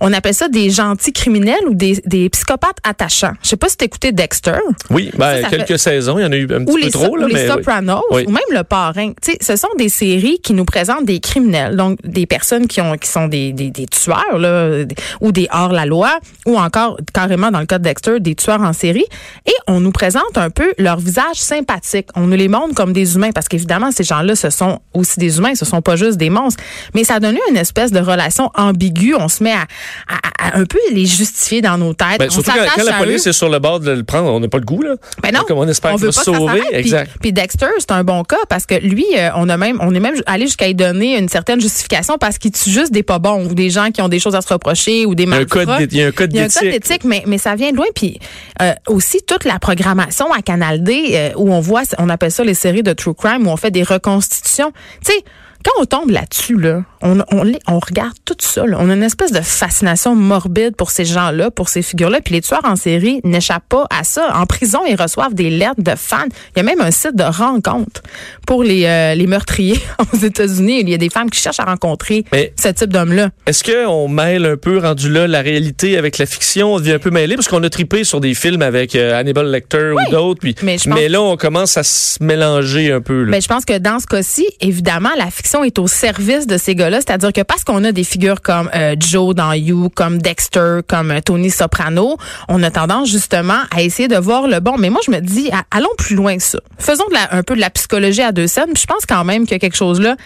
on 0.00 0.12
appelle 0.12 0.34
ça 0.34 0.48
des 0.48 0.70
gentils 0.70 1.12
criminels 1.12 1.66
ou 1.68 1.74
des, 1.74 2.02
des 2.06 2.28
psychopathes 2.30 2.78
attachants. 2.84 3.32
Je 3.42 3.48
sais 3.48 3.56
pas 3.56 3.68
si 3.68 3.76
t'écoutais 3.76 4.12
Dexter. 4.12 4.58
Oui, 4.90 5.10
ben, 5.16 5.36
Ça, 5.36 5.42
ça 5.42 5.48
quelques 5.48 5.66
fait- 5.68 5.78
saisons, 5.78 6.18
il 6.18 6.22
y 6.22 6.24
en 6.24 6.32
a 6.32 6.36
eu 6.36 6.44
un 6.44 6.64
petit 6.64 6.70
Ou 6.70 6.74
peu 6.74 6.80
les, 6.80 6.90
trop. 6.90 7.16
là, 7.16 7.24
ou 7.24 7.28
les 7.28 7.34
mais. 7.34 7.46
Sopranos, 7.48 8.02
Oui. 8.10 8.24
ou 8.26 8.30
même 8.30 8.42
Le 8.50 8.62
Parrain. 8.62 9.12
Tu 9.22 9.32
sais, 9.32 9.38
ce 9.40 9.56
sont 9.56 9.68
des 9.78 9.88
séries 9.88 10.38
qui 10.42 10.52
nous 10.52 10.64
présentent 10.64 11.04
des 11.04 11.20
criminels, 11.20 11.76
donc 11.76 11.98
des 12.04 12.26
personnes 12.26 12.66
qui 12.66 12.80
ont 12.80 12.96
qui 12.96 13.08
sont 13.08 13.26
des, 13.28 13.52
des, 13.52 13.70
des 13.70 13.86
tueurs 13.86 14.38
là, 14.38 14.84
des- 14.84 14.94
ou 15.20 15.32
des 15.32 15.48
hors-la-loi, 15.52 16.18
ou 16.46 16.58
encore 16.58 16.98
carrément 17.12 17.50
dans 17.50 17.60
le 17.60 17.66
cas 17.66 17.78
de 17.78 17.84
Dexter, 17.84 18.20
des 18.20 18.34
tueurs 18.34 18.60
en 18.60 18.72
série. 18.72 19.04
Et 19.46 19.52
on 19.66 19.80
nous 19.80 19.92
présente 19.92 20.36
un 20.36 20.50
peu 20.50 20.72
leur 20.78 20.98
visage 20.98 21.36
sympathique. 21.36 22.08
On 22.14 22.22
nous 22.26 22.36
les 22.36 22.48
montre 22.48 22.74
comme 22.74 22.92
des 22.92 23.14
humains, 23.16 23.30
parce 23.34 23.48
qu'évidemment, 23.48 23.90
ces 23.90 24.04
gens-là, 24.04 24.36
ce 24.36 24.50
sont 24.50 24.80
aussi 24.94 25.18
des 25.20 25.38
humains, 25.38 25.54
ce 25.54 25.64
sont 25.64 25.82
pas 25.82 25.96
juste 25.96 26.16
des 26.18 26.30
monstres. 26.30 26.62
Mais 26.94 27.04
ça 27.04 27.20
donne 27.20 27.36
une 27.50 27.56
espèce 27.56 27.92
de 27.92 28.00
relation 28.00 28.50
ambiguë. 28.54 29.14
On 29.14 29.28
se 29.28 29.42
met 29.42 29.52
à, 29.52 29.66
à- 30.08 30.48
à 30.48 30.58
un 30.58 30.64
peu 30.64 30.78
les 30.92 31.06
justifier 31.06 31.60
dans 31.60 31.76
nos 31.78 31.92
têtes. 31.94 32.18
Ben, 32.18 32.28
on 32.28 32.32
surtout 32.32 32.50
quand, 32.52 32.84
la 32.84 32.92
eux. 32.94 32.98
police 32.98 33.26
est 33.26 33.32
sur 33.32 33.48
le 33.48 33.58
bord 33.58 33.80
de 33.80 33.90
le 33.90 34.04
prendre, 34.04 34.32
on 34.32 34.38
n'a 34.40 34.48
pas 34.48 34.58
le 34.58 34.64
goût, 34.64 34.82
là. 34.82 34.94
Ben 35.22 35.32
non, 35.32 35.40
Donc, 35.40 35.50
on 35.50 35.66
espère 35.68 35.96
veut 35.96 36.12
se 36.12 36.18
pas 36.18 36.24
que 36.24 36.32
ça 36.32 36.38
sauver. 36.38 36.60
Puis- 36.60 36.76
Exact. 36.78 37.10
Puis, 37.20 37.32
Dexter, 37.32 37.66
c'est 37.78 37.90
un 37.92 38.04
bon 38.04 38.22
cas 38.22 38.36
parce 38.48 38.66
que 38.66 38.74
lui, 38.76 39.04
euh, 39.16 39.30
on 39.36 39.48
a 39.48 39.56
même, 39.56 39.78
on 39.80 39.94
est 39.94 40.00
même 40.00 40.14
allé 40.26 40.46
jusqu'à 40.46 40.66
lui 40.68 40.74
donner 40.74 41.18
une 41.18 41.28
certaine 41.28 41.60
justification 41.60 42.16
parce 42.18 42.38
qu'il 42.38 42.52
tue 42.52 42.70
juste 42.70 42.92
des 42.92 43.02
pas 43.02 43.18
bons 43.18 43.46
ou 43.46 43.54
des 43.54 43.70
gens 43.70 43.90
qui 43.90 44.00
ont 44.02 44.08
des 44.08 44.18
choses 44.20 44.34
à 44.34 44.40
se 44.40 44.52
reprocher 44.52 45.06
ou 45.06 45.14
des 45.14 45.26
malfrats. 45.26 45.80
il 45.80 45.94
y 45.96 46.02
a 46.02 46.06
un 46.08 46.12
code 46.12 46.30
d'éthique. 46.30 46.62
d'éthique, 46.70 47.04
mais, 47.04 47.24
mais 47.26 47.38
ça 47.38 47.54
vient 47.56 47.70
de 47.72 47.76
loin. 47.76 47.86
Puis 47.94 48.18
euh, 48.62 48.72
aussi 48.88 49.22
toute 49.26 49.44
la 49.44 49.58
programmation 49.58 50.32
à 50.32 50.42
Canal 50.42 50.82
D 50.84 51.10
euh, 51.14 51.30
où 51.36 51.52
on 51.52 51.60
voit, 51.60 51.82
on 51.98 52.08
appelle 52.08 52.30
ça 52.30 52.44
les 52.44 52.54
séries 52.54 52.82
de 52.82 52.92
true 52.92 53.14
crime 53.14 53.46
où 53.46 53.50
on 53.50 53.56
fait 53.56 53.70
des 53.70 53.82
reconstitutions. 53.82 54.72
Tu 55.04 55.12
sais. 55.12 55.24
Quand 55.64 55.82
on 55.82 55.84
tombe 55.84 56.10
là-dessus, 56.10 56.56
là, 56.56 56.84
on, 57.06 57.18
on, 57.38 57.42
les- 57.42 57.58
on 57.68 57.78
regarde 57.78 58.14
tout 58.24 58.34
ça. 58.40 58.66
là. 58.66 58.76
On 58.80 58.90
a 58.90 58.94
une 58.94 59.02
espèce 59.02 59.32
de 59.32 59.40
fascination 59.40 60.14
morbide 60.16 60.74
pour 60.76 60.90
ces 60.90 61.04
gens-là, 61.04 61.50
pour 61.50 61.68
ces 61.68 61.82
figures-là. 61.82 62.20
Puis 62.24 62.34
les 62.34 62.40
tueurs 62.40 62.64
en 62.64 62.76
série 62.76 63.20
n'échappent 63.24 63.68
pas 63.68 63.86
à 63.90 64.04
ça. 64.04 64.30
En 64.34 64.46
prison, 64.46 64.80
ils 64.88 65.00
reçoivent 65.00 65.34
des 65.34 65.50
lettres 65.50 65.82
de 65.82 65.92
fans. 65.96 66.16
Il 66.54 66.58
y 66.58 66.60
a 66.60 66.62
même 66.62 66.80
un 66.80 66.90
site 66.90 67.14
de 67.16 67.22
rencontre 67.24 68.02
pour 68.46 68.62
les, 68.64 68.84
euh, 68.86 69.14
les 69.14 69.26
meurtriers 69.26 69.80
aux 70.12 70.16
États-Unis. 70.16 70.80
Il 70.80 70.88
y 70.88 70.94
a 70.94 70.98
des 70.98 71.10
femmes 71.10 71.30
qui 71.30 71.40
cherchent 71.40 71.60
à 71.60 71.64
rencontrer 71.64 72.24
Mais- 72.32 72.52
ce 72.60 72.68
type 72.68 72.90
d'homme-là. 72.92 73.30
Est-ce 73.46 73.62
qu'on 73.64 74.08
mêle 74.08 74.44
un 74.46 74.56
peu, 74.56 74.78
rendu 74.78 75.10
là, 75.10 75.26
la 75.26 75.42
réalité 75.42 75.96
avec 75.98 76.18
la 76.18 76.26
fiction? 76.26 76.74
On 76.74 76.78
devient 76.78 76.92
un 76.92 76.98
peu 76.98 77.10
mêlé 77.10 77.36
parce 77.36 77.48
qu'on 77.48 77.62
a 77.62 77.70
tripé 77.70 78.04
sur 78.04 78.20
des 78.20 78.34
films 78.34 78.62
avec 78.62 78.94
euh, 78.96 79.18
Hannibal 79.18 79.50
Lecter 79.50 79.92
ou 79.92 80.10
d'autres. 80.10 80.40
Puis, 80.40 80.54
mais 80.86 81.08
là, 81.08 81.22
on 81.22 81.36
commence 81.36 81.76
à 81.76 81.82
se 81.82 82.22
mélanger 82.22 82.92
un 82.92 83.00
peu. 83.00 83.22
là. 83.24 83.32
Ben, 83.32 83.42
je 83.42 83.48
pense 83.48 83.64
que 83.64 83.78
dans 83.78 83.98
ce 84.00 84.06
cas-ci, 84.06 84.46
évidemment, 84.60 85.10
la 85.18 85.30
fiction 85.30 85.62
est 85.64 85.78
au 85.78 85.86
service 85.86 86.46
de 86.46 86.56
ces 86.58 86.74
gars-là. 86.74 86.95
C'est-à-dire 86.96 87.32
que 87.32 87.42
parce 87.42 87.64
qu'on 87.64 87.82
a 87.84 87.92
des 87.92 88.04
figures 88.04 88.40
comme 88.42 88.70
euh, 88.74 88.94
Joe 88.98 89.34
dans 89.34 89.52
You, 89.52 89.90
comme 89.94 90.18
Dexter, 90.18 90.80
comme 90.86 91.10
euh, 91.10 91.20
Tony 91.20 91.50
Soprano, 91.50 92.16
on 92.48 92.62
a 92.62 92.70
tendance 92.70 93.08
justement 93.10 93.58
à 93.70 93.82
essayer 93.82 94.08
de 94.08 94.16
voir 94.16 94.46
le 94.48 94.60
bon. 94.60 94.76
Mais 94.78 94.90
moi, 94.90 95.00
je 95.06 95.10
me 95.10 95.20
dis, 95.20 95.50
à- 95.52 95.64
allons 95.70 95.88
plus 95.98 96.16
loin 96.16 96.36
que 96.36 96.42
ça. 96.42 96.58
Faisons 96.78 97.04
de 97.08 97.14
la- 97.14 97.34
un 97.34 97.42
peu 97.42 97.54
de 97.54 97.60
la 97.60 97.70
psychologie 97.70 98.22
à 98.22 98.32
deux 98.32 98.46
scènes. 98.46 98.72
Puis 98.74 98.82
Je 98.82 98.86
pense 98.86 99.04
quand 99.06 99.24
même 99.24 99.42
qu'il 99.44 99.52
y 99.52 99.56
a 99.56 99.58
quelque 99.58 99.76
chose 99.76 100.00
là. 100.00 100.16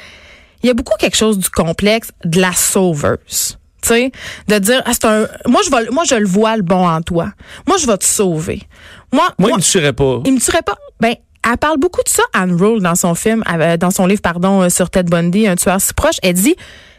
Il 0.62 0.66
y 0.66 0.70
a 0.70 0.74
beaucoup 0.74 0.94
quelque 0.98 1.16
chose 1.16 1.38
du 1.38 1.48
complexe 1.48 2.10
de 2.24 2.40
la 2.40 2.52
sauveuse. 2.52 3.56
Tu 3.82 3.88
sais, 3.88 4.12
de 4.46 4.58
dire, 4.58 4.82
ah, 4.84 4.90
c'est 4.92 5.06
un, 5.06 5.26
moi, 5.48 5.62
je 5.64 5.70
vais, 5.70 5.90
moi, 5.90 6.04
je 6.04 6.14
le 6.14 6.26
vois, 6.26 6.54
le 6.58 6.62
bon 6.62 6.86
en 6.86 7.00
toi. 7.00 7.32
Moi, 7.66 7.78
je 7.78 7.86
vais 7.86 7.96
te 7.96 8.04
sauver. 8.04 8.60
Moi, 9.10 9.26
Moi, 9.38 9.50
il 9.52 9.56
me 9.56 9.62
tuerait 9.62 9.94
pas. 9.94 10.18
il 10.26 10.34
me 10.34 10.38
tuerait 10.38 10.60
pas. 10.60 10.76
Ben, 11.00 11.14
elle 11.48 11.56
parle 11.56 11.78
beaucoup 11.78 12.02
de 12.02 12.08
ça, 12.08 12.22
Anne 12.32 12.54
Rule, 12.54 12.80
dans 12.82 12.94
son 12.94 13.14
film, 13.14 13.42
euh, 13.50 13.76
dans 13.76 13.90
son 13.90 14.06
livre, 14.06 14.20
pardon, 14.20 14.62
euh, 14.62 14.68
sur 14.68 14.90
Ted 14.90 15.08
Bundy, 15.10 15.46
un 15.46 15.56
tueur 15.56 15.80
si 15.80 15.94
proche. 15.94 16.16
Elle 16.22 16.34
dit, 16.34 16.54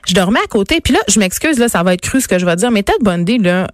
je 0.08 0.14
dormais 0.14 0.40
à 0.44 0.48
côté, 0.48 0.82
puis 0.82 0.94
là, 0.94 1.00
je 1.08 1.20
m'excuse, 1.20 1.60
là, 1.60 1.70
ça 1.70 1.84
va 1.84 1.94
être 1.94 2.02
cru 2.02 2.22
ce 2.22 2.28
que 2.28 2.40
je 2.40 2.46
vais 2.46 2.56
dire, 2.56 2.72
mais 2.72 2.84
Ted 2.84 2.98
Bundy, 3.02 3.38
là, 3.38 3.68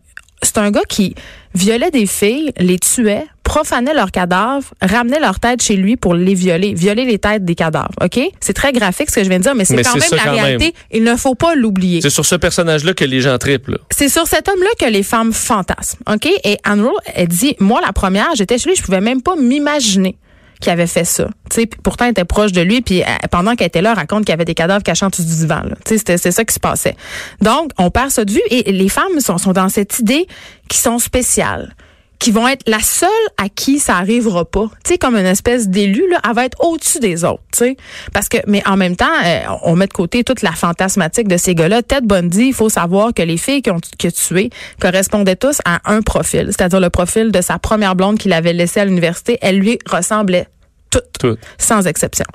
c'est 0.43 0.57
un 0.57 0.69
gars 0.69 0.83
qui 0.87 1.15
violait 1.55 1.89
des 1.89 2.05
filles, 2.05 2.51
les 2.57 2.77
tuait, 2.77 3.25
profanait 3.43 3.93
leurs 3.93 4.11
cadavres, 4.11 4.67
ramenait 4.81 5.19
leur 5.19 5.39
tête 5.39 5.63
chez 5.63 5.75
lui 5.75 5.95
pour 5.95 6.13
les 6.13 6.35
violer, 6.35 6.73
violer 6.73 7.05
les 7.05 7.17
têtes 7.17 7.43
des 7.43 7.55
cadavres, 7.55 7.93
OK? 8.03 8.19
C'est 8.39 8.53
très 8.53 8.71
graphique 8.71 9.09
ce 9.09 9.15
que 9.15 9.23
je 9.23 9.29
viens 9.29 9.39
de 9.39 9.43
dire, 9.43 9.55
mais 9.55 9.65
c'est 9.65 9.81
quand 9.81 9.95
même 9.95 10.03
la 10.11 10.17
quand 10.17 10.31
même. 10.33 10.43
réalité. 10.43 10.73
Il 10.91 11.03
ne 11.03 11.15
faut 11.15 11.33
pas 11.33 11.55
l'oublier. 11.55 12.01
C'est 12.01 12.11
sur 12.11 12.25
ce 12.25 12.35
personnage-là 12.35 12.93
que 12.93 13.05
les 13.05 13.21
gens 13.21 13.37
triplent. 13.37 13.79
C'est 13.89 14.09
sur 14.09 14.27
cet 14.27 14.49
homme-là 14.49 14.69
que 14.79 14.91
les 14.91 15.01
femmes 15.01 15.33
fantasment. 15.33 16.01
OK? 16.13 16.27
Et 16.43 16.57
Anne 16.63 16.81
Rule, 16.81 16.91
elle 17.15 17.29
dit, 17.29 17.55
moi, 17.59 17.79
la 17.83 17.93
première, 17.93 18.35
j'étais 18.35 18.57
chez 18.57 18.69
lui, 18.69 18.75
je 18.75 18.83
pouvais 18.83 19.01
même 19.01 19.21
pas 19.21 19.35
m'imaginer 19.35 20.17
qu'il 20.59 20.71
avait 20.71 20.87
fait 20.87 21.05
ça. 21.05 21.25
Tu 21.49 21.61
sais, 21.61 21.65
puis 21.67 21.79
pourtant, 21.83 22.05
elle 22.05 22.11
était 22.11 22.25
proche 22.25 22.51
de 22.51 22.61
lui, 22.61 22.81
puis 22.81 23.01
euh, 23.03 23.05
pendant 23.31 23.55
qu'elle 23.55 23.67
était 23.67 23.81
là, 23.81 23.91
elle 23.91 23.97
raconte 23.97 24.21
qu'il 24.25 24.31
y 24.31 24.33
avait 24.33 24.45
des 24.45 24.53
cadavres 24.55 24.83
cachés 24.83 25.05
en 25.05 25.09
dessous 25.09 25.23
du 25.23 25.35
divan. 25.35 25.61
c'était- 25.85 26.17
c'est 26.17 26.31
ça 26.31 26.43
qui 26.45 26.53
se 26.53 26.59
passait. 26.59 26.95
Donc, 27.41 27.71
on 27.77 27.89
perd 27.91 28.11
ça 28.11 28.25
de 28.25 28.31
vue 28.31 28.41
et 28.49 28.71
les 28.71 28.89
femmes 28.89 29.19
sont, 29.19 29.37
sont 29.37 29.53
dans 29.53 29.69
cette 29.69 29.99
idée 29.99 30.27
qui 30.69 30.77
sont 30.77 30.99
spéciales 30.99 31.75
qui 32.19 32.31
vont 32.31 32.47
être 32.47 32.67
la 32.67 32.79
seule 32.79 33.09
à 33.37 33.49
qui 33.49 33.79
ça 33.79 33.97
arrivera 33.97 34.45
pas. 34.45 34.67
Tu 34.83 34.91
sais, 34.93 34.97
comme 34.97 35.15
une 35.15 35.25
espèce 35.25 35.67
d'élu, 35.67 36.09
là, 36.09 36.19
elle 36.27 36.35
va 36.35 36.45
être 36.45 36.63
au-dessus 36.63 36.99
des 36.99 37.23
autres, 37.23 37.43
tu. 37.55 37.75
Parce 38.13 38.29
que, 38.29 38.37
mais 38.47 38.61
en 38.67 38.77
même 38.77 38.95
temps, 38.95 39.05
euh, 39.23 39.41
on 39.63 39.75
met 39.75 39.87
de 39.87 39.93
côté 39.93 40.23
toute 40.23 40.41
la 40.41 40.51
fantasmatique 40.51 41.27
de 41.27 41.37
ces 41.37 41.55
gars-là. 41.55 41.83
Ted 41.83 42.05
Bundy, 42.05 42.47
il 42.47 42.53
faut 42.53 42.69
savoir 42.69 43.13
que 43.13 43.21
les 43.21 43.37
filles 43.37 43.61
qui 43.61 43.71
ont 43.71 43.79
qui 43.97 44.07
a 44.07 44.11
tué 44.11 44.49
correspondaient 44.79 45.35
tous 45.35 45.59
à 45.65 45.79
un 45.85 46.01
profil, 46.01 46.47
c'est-à-dire 46.47 46.79
le 46.79 46.89
profil 46.89 47.31
de 47.31 47.41
sa 47.41 47.59
première 47.59 47.95
blonde 47.95 48.17
qu'il 48.17 48.33
avait 48.33 48.53
laissée 48.53 48.79
à 48.79 48.85
l'université. 48.85 49.37
Elle 49.41 49.59
lui 49.59 49.79
ressemblait 49.89 50.47
toutes 50.89 51.37
sans 51.57 51.87
exception. 51.87 52.25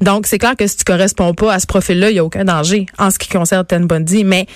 Donc, 0.00 0.26
c'est 0.26 0.38
clair 0.38 0.56
que 0.56 0.66
si 0.66 0.76
tu 0.76 0.84
corresponds 0.84 1.34
pas 1.34 1.52
à 1.54 1.60
ce 1.60 1.66
profil-là, 1.66 2.10
il 2.10 2.14
n'y 2.14 2.18
a 2.18 2.24
aucun 2.24 2.44
danger 2.44 2.86
en 2.98 3.10
ce 3.10 3.18
qui 3.18 3.28
concerne 3.28 3.64
Ted 3.64 3.84
Bundy. 3.84 4.24
Mais 4.24 4.46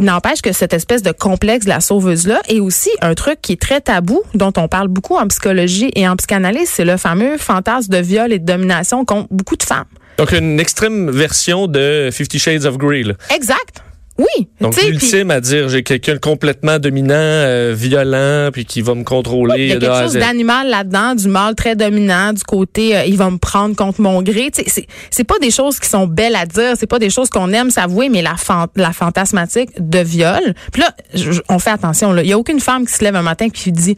n'empêche 0.00 0.40
que 0.40 0.52
cette 0.52 0.72
espèce 0.72 1.02
de 1.02 1.12
complexe 1.12 1.64
de 1.64 1.70
la 1.70 1.80
sauveuse-là 1.80 2.40
est 2.48 2.60
aussi 2.60 2.90
un 3.00 3.14
truc 3.14 3.40
qui 3.42 3.52
est 3.52 3.60
très 3.60 3.80
tabou, 3.80 4.22
dont 4.34 4.52
on 4.56 4.68
parle 4.68 4.88
beaucoup 4.88 5.16
en 5.16 5.26
psychologie 5.28 5.90
et 5.94 6.08
en 6.08 6.16
psychanalyse, 6.16 6.68
c'est 6.72 6.84
le 6.84 6.96
fameux 6.96 7.38
fantasme 7.38 7.92
de 7.92 7.98
viol 7.98 8.32
et 8.32 8.38
de 8.38 8.46
domination 8.46 9.04
qu'ont 9.04 9.26
beaucoup 9.30 9.56
de 9.56 9.62
femmes. 9.62 9.84
Donc, 10.18 10.32
une 10.32 10.60
extrême 10.60 11.10
version 11.10 11.66
de 11.66 12.10
Fifty 12.12 12.38
Shades 12.38 12.66
of 12.66 12.78
Grey. 12.78 13.02
là. 13.02 13.14
Exact. 13.34 13.82
Oui. 14.16 14.46
Donc, 14.60 14.80
l'ultime 14.80 15.32
à 15.32 15.40
dire, 15.40 15.68
j'ai 15.68 15.82
quelqu'un 15.82 16.18
complètement 16.18 16.78
dominant, 16.78 17.14
euh, 17.16 17.74
violent, 17.76 18.50
puis 18.52 18.64
qui 18.64 18.80
va 18.80 18.94
me 18.94 19.02
contrôler. 19.02 19.54
Il 19.62 19.68
y 19.68 19.72
a 19.72 19.78
quelque 19.78 20.02
chose 20.04 20.12
d'animal 20.14 20.68
là-dedans, 20.68 21.16
du 21.16 21.26
mâle 21.28 21.56
très 21.56 21.74
dominant, 21.74 22.32
du 22.32 22.42
côté 22.44 22.96
euh, 22.96 23.04
il 23.06 23.16
va 23.16 23.28
me 23.30 23.38
prendre 23.38 23.74
contre 23.74 24.00
mon 24.00 24.22
gré. 24.22 24.50
C'est 24.52 24.86
c'est 25.10 25.24
pas 25.24 25.38
des 25.40 25.50
choses 25.50 25.80
qui 25.80 25.88
sont 25.88 26.06
belles 26.06 26.36
à 26.36 26.46
dire, 26.46 26.74
c'est 26.78 26.86
pas 26.86 27.00
des 27.00 27.10
choses 27.10 27.28
qu'on 27.28 27.52
aime 27.52 27.70
s'avouer, 27.70 28.08
mais 28.08 28.22
la 28.22 28.36
fan- 28.36 28.68
la 28.76 28.92
fantasmatique 28.92 29.70
de 29.80 29.98
viol. 29.98 30.54
Puis 30.72 30.82
là, 30.82 30.94
on 31.48 31.58
fait 31.58 31.70
attention. 31.70 32.12
là. 32.12 32.22
Il 32.22 32.28
y 32.28 32.32
a 32.32 32.38
aucune 32.38 32.60
femme 32.60 32.86
qui 32.86 32.92
se 32.92 33.02
lève 33.02 33.16
un 33.16 33.22
matin 33.22 33.48
qui 33.50 33.72
dit 33.72 33.96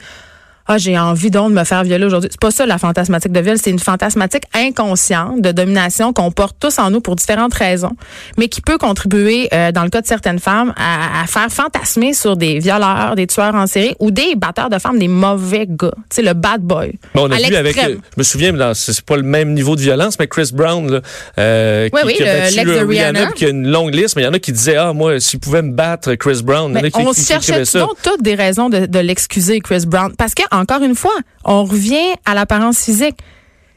ah, 0.68 0.78
j'ai 0.78 0.99
envie 0.99 1.30
donc 1.30 1.50
de 1.50 1.54
me 1.54 1.64
faire 1.64 1.85
violer 1.85 2.04
aujourd'hui. 2.04 2.28
C'est 2.32 2.40
pas 2.40 2.50
ça 2.50 2.66
la 2.66 2.78
fantasmatique 2.78 3.32
de 3.32 3.40
viol, 3.40 3.56
c'est 3.62 3.70
une 3.70 3.78
fantasmatique 3.78 4.44
inconsciente 4.54 5.40
de 5.40 5.52
domination 5.52 6.12
qu'on 6.12 6.30
porte 6.30 6.56
tous 6.61 6.78
en 6.78 6.90
nous 6.90 7.00
pour 7.00 7.16
différentes 7.16 7.54
raisons, 7.54 7.92
mais 8.38 8.49
qui 8.49 8.61
peut 8.61 8.78
contribuer, 8.78 9.49
euh, 9.52 9.73
dans 9.73 9.82
le 9.85 9.90
cas 9.90 10.00
de 10.02 10.06
certaines 10.06 10.38
femmes, 10.38 10.73
à, 10.76 11.23
à 11.23 11.26
faire 11.26 11.49
fantasmer 11.50 12.12
sur 12.14 12.37
des 12.37 12.58
violeurs, 12.58 13.14
des 13.16 13.26
tueurs 13.26 13.54
en 13.54 13.66
série 13.66 13.94
ou 14.00 14.11
des 14.11 14.35
batteurs 14.37 14.70
de 14.70 14.78
femmes, 14.78 14.99
des 14.99 15.08
mauvais 15.08 15.66
gars. 15.68 15.90
Tu 16.11 16.16
sais, 16.16 16.23
le 16.23 16.32
bad 16.35 16.61
boy. 16.62 16.92
Bon, 17.14 17.28
on 17.28 17.30
a 17.30 17.37
vu 17.38 17.54
avec, 17.56 17.76
euh, 17.78 17.96
je 17.96 18.18
me 18.18 18.23
souviens, 18.23 18.52
c'est 18.75 19.00
pas 19.02 19.16
le 19.16 19.23
même 19.23 19.52
niveau 19.54 19.76
de 19.76 19.80
violence, 19.80 20.18
mais 20.18 20.26
Chris 20.26 20.50
Brown, 20.52 20.90
là, 20.90 21.00
euh, 21.38 21.88
Oui, 21.92 22.00
qui, 22.00 22.06
oui, 22.06 22.14
qui 22.14 22.23
a 22.25 22.35
le- 22.50 22.56
battu 22.56 22.68
euh, 22.70 22.85
Rihanna. 22.87 23.32
qui 23.32 23.44
a 23.44 23.49
une 23.50 23.68
longue 23.68 23.94
liste, 23.94 24.16
mais 24.16 24.23
il 24.23 24.25
y 24.26 24.28
en 24.28 24.32
a 24.35 24.38
qui 24.38 24.52
disaient, 24.52 24.76
ah, 24.76 24.92
moi, 24.92 25.20
s'il 25.20 25.40
pouvait 25.40 25.62
me 25.62 25.73
battre 25.73 26.14
Chris 26.14 26.40
Brown, 26.42 26.73
il 26.73 26.78
y 26.78 26.80
en 26.80 26.85
a 26.85 26.90
qui, 26.90 27.00
on 27.00 27.11
qui- 27.12 27.20
qui 27.20 27.26
cherchait 27.26 27.62
toutes 28.02 28.23
des 28.23 28.35
raisons 28.35 28.68
de, 28.68 28.87
de 28.87 28.99
l'excuser, 28.99 29.61
Chris 29.61 29.85
Brown. 29.87 30.12
Parce 30.16 30.35
qu'en 30.35 30.55
encore 30.56 30.82
une 30.82 30.94
fois, 30.94 31.16
on 31.44 31.64
revient 31.64 32.14
à 32.25 32.34
l'apparence 32.34 32.84
physique. 32.84 33.18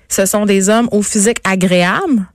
Ce 0.08 0.26
sont 0.26 0.46
des 0.46 0.70
hommes 0.70 0.90
au 0.92 1.02
physique 1.02 1.38
agréable. 1.44 2.26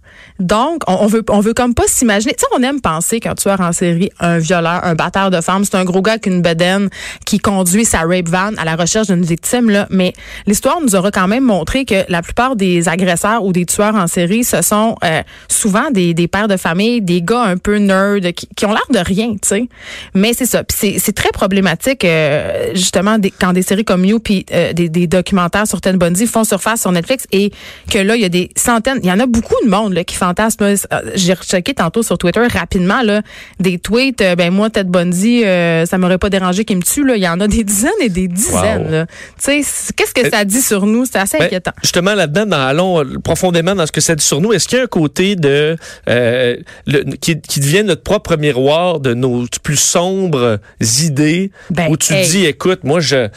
Donc, 0.40 0.82
on, 0.88 0.94
on 0.94 1.06
veut, 1.06 1.24
on 1.30 1.40
veut 1.40 1.54
comme 1.54 1.74
pas 1.74 1.84
s'imaginer. 1.86 2.34
Tu 2.34 2.40
sais, 2.40 2.46
on 2.56 2.62
aime 2.62 2.80
penser 2.80 3.20
qu'un 3.20 3.34
tueur 3.34 3.60
en 3.60 3.72
série, 3.72 4.10
un 4.18 4.38
violeur, 4.38 4.84
un 4.84 4.94
batteur 4.94 5.30
de 5.30 5.40
femmes, 5.40 5.64
c'est 5.64 5.76
un 5.76 5.84
gros 5.84 6.02
gars 6.02 6.12
avec 6.12 6.26
une 6.26 6.42
bedaine 6.42 6.88
qui 7.24 7.38
conduit 7.38 7.84
sa 7.84 8.00
rape 8.00 8.28
van 8.28 8.50
à 8.56 8.64
la 8.64 8.76
recherche 8.76 9.08
d'une 9.08 9.24
victime, 9.24 9.70
là. 9.70 9.86
Mais 9.90 10.12
l'histoire 10.46 10.80
nous 10.80 10.96
aura 10.96 11.10
quand 11.10 11.28
même 11.28 11.44
montré 11.44 11.84
que 11.84 12.04
la 12.08 12.22
plupart 12.22 12.56
des 12.56 12.88
agresseurs 12.88 13.44
ou 13.44 13.52
des 13.52 13.64
tueurs 13.66 13.94
en 13.94 14.06
série, 14.06 14.44
ce 14.44 14.62
sont 14.62 14.96
euh, 15.04 15.22
souvent 15.48 15.90
des, 15.90 16.14
des 16.14 16.26
pères 16.26 16.48
de 16.48 16.56
famille, 16.56 17.00
des 17.00 17.22
gars 17.22 17.42
un 17.42 17.56
peu 17.56 17.76
nerds 17.76 18.32
qui, 18.34 18.48
qui 18.56 18.66
ont 18.66 18.72
l'air 18.72 18.86
de 18.90 18.98
rien, 18.98 19.32
tu 19.34 19.38
sais. 19.42 19.68
Mais 20.14 20.32
c'est 20.32 20.46
ça. 20.46 20.64
Puis 20.64 20.98
c'est, 20.98 21.14
très 21.14 21.30
problématique, 21.30 22.04
euh, 22.04 22.70
justement, 22.74 23.18
des, 23.18 23.30
quand 23.30 23.52
des 23.52 23.62
séries 23.62 23.84
comme 23.84 24.04
You 24.04 24.18
puis 24.18 24.44
euh, 24.52 24.72
des, 24.72 24.88
des 24.88 25.06
documentaires 25.06 25.66
sur 25.66 25.80
Ted 25.80 25.96
Bundy 25.96 26.26
font 26.26 26.42
surface 26.42 26.80
sur 26.80 26.90
Netflix 26.90 27.26
et 27.30 27.52
que 27.88 27.98
là, 27.98 28.16
il 28.16 28.22
y 28.22 28.24
a 28.24 28.28
des 28.28 28.50
centaines, 28.56 28.98
il 29.02 29.08
y 29.08 29.12
en 29.12 29.20
a 29.20 29.26
beaucoup 29.26 29.54
de 29.64 29.70
monde 29.70 29.92
là, 29.92 30.02
qui 30.02 30.16
fantasme. 30.26 30.64
Euh, 30.64 30.76
J'ai 31.14 31.34
rechecké 31.34 31.74
tantôt 31.74 32.02
sur 32.02 32.16
Twitter 32.18 32.40
rapidement 32.52 33.02
là, 33.02 33.22
des 33.60 33.78
tweets. 33.78 34.20
euh, 34.22 34.34
ben 34.36 34.50
moi, 34.52 34.70
Ted 34.70 34.88
Bundy, 34.88 35.44
euh, 35.44 35.84
ça 35.86 35.98
m'aurait 35.98 36.18
pas 36.18 36.30
dérangé 36.30 36.64
qu'il 36.64 36.76
me 36.78 36.82
tue. 36.82 37.04
Là. 37.04 37.16
Il 37.16 37.22
y 37.22 37.28
en 37.28 37.40
a 37.40 37.46
des 37.48 37.64
dizaines 37.64 37.90
et 38.00 38.08
des 38.08 38.28
dizaines. 38.28 39.00
Wow. 39.00 39.06
qu'est-ce 39.46 40.14
que 40.14 40.30
ça 40.30 40.44
dit 40.44 40.60
sur 40.62 40.86
nous? 40.86 41.04
C'est 41.04 41.18
assez 41.18 41.38
Ben, 41.38 41.44
inquiétant. 41.46 41.72
justement, 41.82 42.14
là-dedans, 42.14 42.46
dans- 42.46 42.66
allons 42.66 43.00
euh, 43.00 43.18
profondément 43.22 43.74
dans 43.74 43.86
ce 43.86 43.92
que 43.92 44.00
ça 44.00 44.14
dit 44.14 44.24
sur 44.24 44.40
nous. 44.40 44.52
Est-ce 44.52 44.66
qu'il 44.68 44.78
y 44.78 44.80
a 44.80 44.84
un 44.84 44.88
côté 44.88 45.36
de 45.36 45.76
euh, 46.08 46.56
le- 46.86 47.02
qui, 47.16 47.40
qui 47.40 47.60
devient 47.60 47.84
notre 47.84 48.02
propre 48.02 48.36
miroir 48.36 49.00
de 49.00 49.14
nos 49.14 49.44
plus 49.62 49.76
sombres 49.78 50.58
idées 51.02 51.50
Ben, 51.70 51.88
où 51.90 51.96
tu 51.96 52.14
hey. 52.14 52.26
dis, 52.26 52.44
écoute, 52.46 52.80
moi, 52.84 53.00
je, 53.00 53.28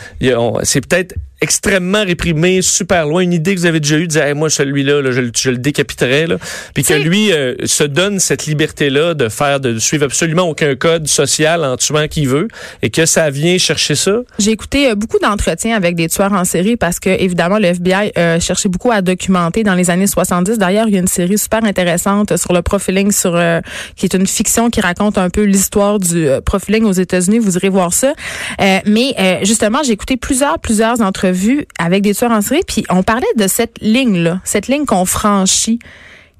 c'est 0.63 0.82
peut-être 0.88 1.15
extrêmement 1.41 2.03
réprimé, 2.03 2.62
super 2.62 3.06
loin, 3.06 3.22
une 3.22 3.34
idée 3.34 3.53
que 3.56 3.60
vous 3.60 3.65
avez 3.65 3.79
déjà 3.79 3.98
eue, 3.98 4.08
de 4.08 4.12
dire, 4.12 4.24
Hey, 4.24 4.34
moi, 4.34 4.50
celui-là, 4.50 5.01
là, 5.01 5.12
je, 5.12 5.22
le- 5.22 5.32
je 5.36 5.50
le 5.51 5.58
décapiterais, 5.58 6.27
là. 6.27 6.38
Puis 6.74 6.84
que 6.84 6.94
lui 6.94 7.32
euh, 7.32 7.56
se 7.65 7.84
donne 7.84 8.20
cette 8.20 8.46
liberté-là 8.46 9.13
de 9.13 9.29
faire, 9.29 9.60
de 9.60 9.77
suivre 9.79 10.06
absolument 10.06 10.50
aucun 10.50 10.75
code 10.75 11.08
social 11.08 11.63
en 11.63 11.77
tuant 11.77 12.08
qui 12.08 12.25
veut, 12.25 12.48
et 12.82 12.89
que 12.89 13.06
ça 13.06 13.29
vient 13.29 13.58
chercher 13.58 13.96
ça. 13.96 14.20
J'ai 14.39 14.51
écouté 14.51 14.89
euh, 14.89 14.96
beaucoup 14.96 15.20
d'entretiens 15.20 15.75
avec 15.75 15.96
des 15.96 16.10
tueurs 16.10 16.34
en 16.34 16.44
série 16.46 16.75
parce 16.77 17.00
que, 17.00 17.10
évidemment, 17.10 17.60
le 17.60 17.65
FBI 17.67 18.12
euh, 18.17 18.39
cherchait 18.39 18.70
beaucoup 18.70 18.91
à 18.91 19.01
documenter 19.01 19.63
dans 19.63 19.75
les 19.75 19.89
années 19.89 20.08
70. 20.08 20.58
D'ailleurs, 20.58 20.88
il 20.88 20.94
y 20.94 20.98
a 20.98 21.00
une 21.01 21.08
série 21.08 21.38
super 21.38 21.63
intéressante 21.63 22.36
sur 22.38 22.53
le 22.53 22.62
profiling, 22.62 23.12
sur 23.12 23.36
euh, 23.36 23.62
qui 23.96 24.06
est 24.06 24.13
une 24.15 24.27
fiction 24.27 24.70
qui 24.70 24.82
raconte 24.82 25.17
un 25.17 25.29
peu 25.29 25.44
l'histoire 25.44 26.00
du 26.00 26.27
profiling 26.46 26.84
aux 26.86 26.91
États-Unis. 26.94 27.39
Vous 27.39 27.58
irez 27.58 27.70
voir 27.70 27.94
ça. 27.94 28.13
Euh, 28.62 28.79
mais 28.86 29.13
euh, 29.20 29.38
justement, 29.44 29.84
j'ai 29.84 29.91
écouté 29.91 30.17
plusieurs, 30.17 30.60
plusieurs 30.60 31.01
avec 31.79 32.03
des 32.03 32.13
tueurs 32.13 32.31
en 32.31 32.41
série, 32.41 32.62
puis 32.67 32.86
on 32.89 33.03
parlait 33.03 33.25
de 33.36 33.48
cette 33.48 33.77
ligne-là, 33.81 34.41
cette 34.43 34.67
ligne 34.67 34.86
qu'on 34.86 35.05
franchit 35.05 35.79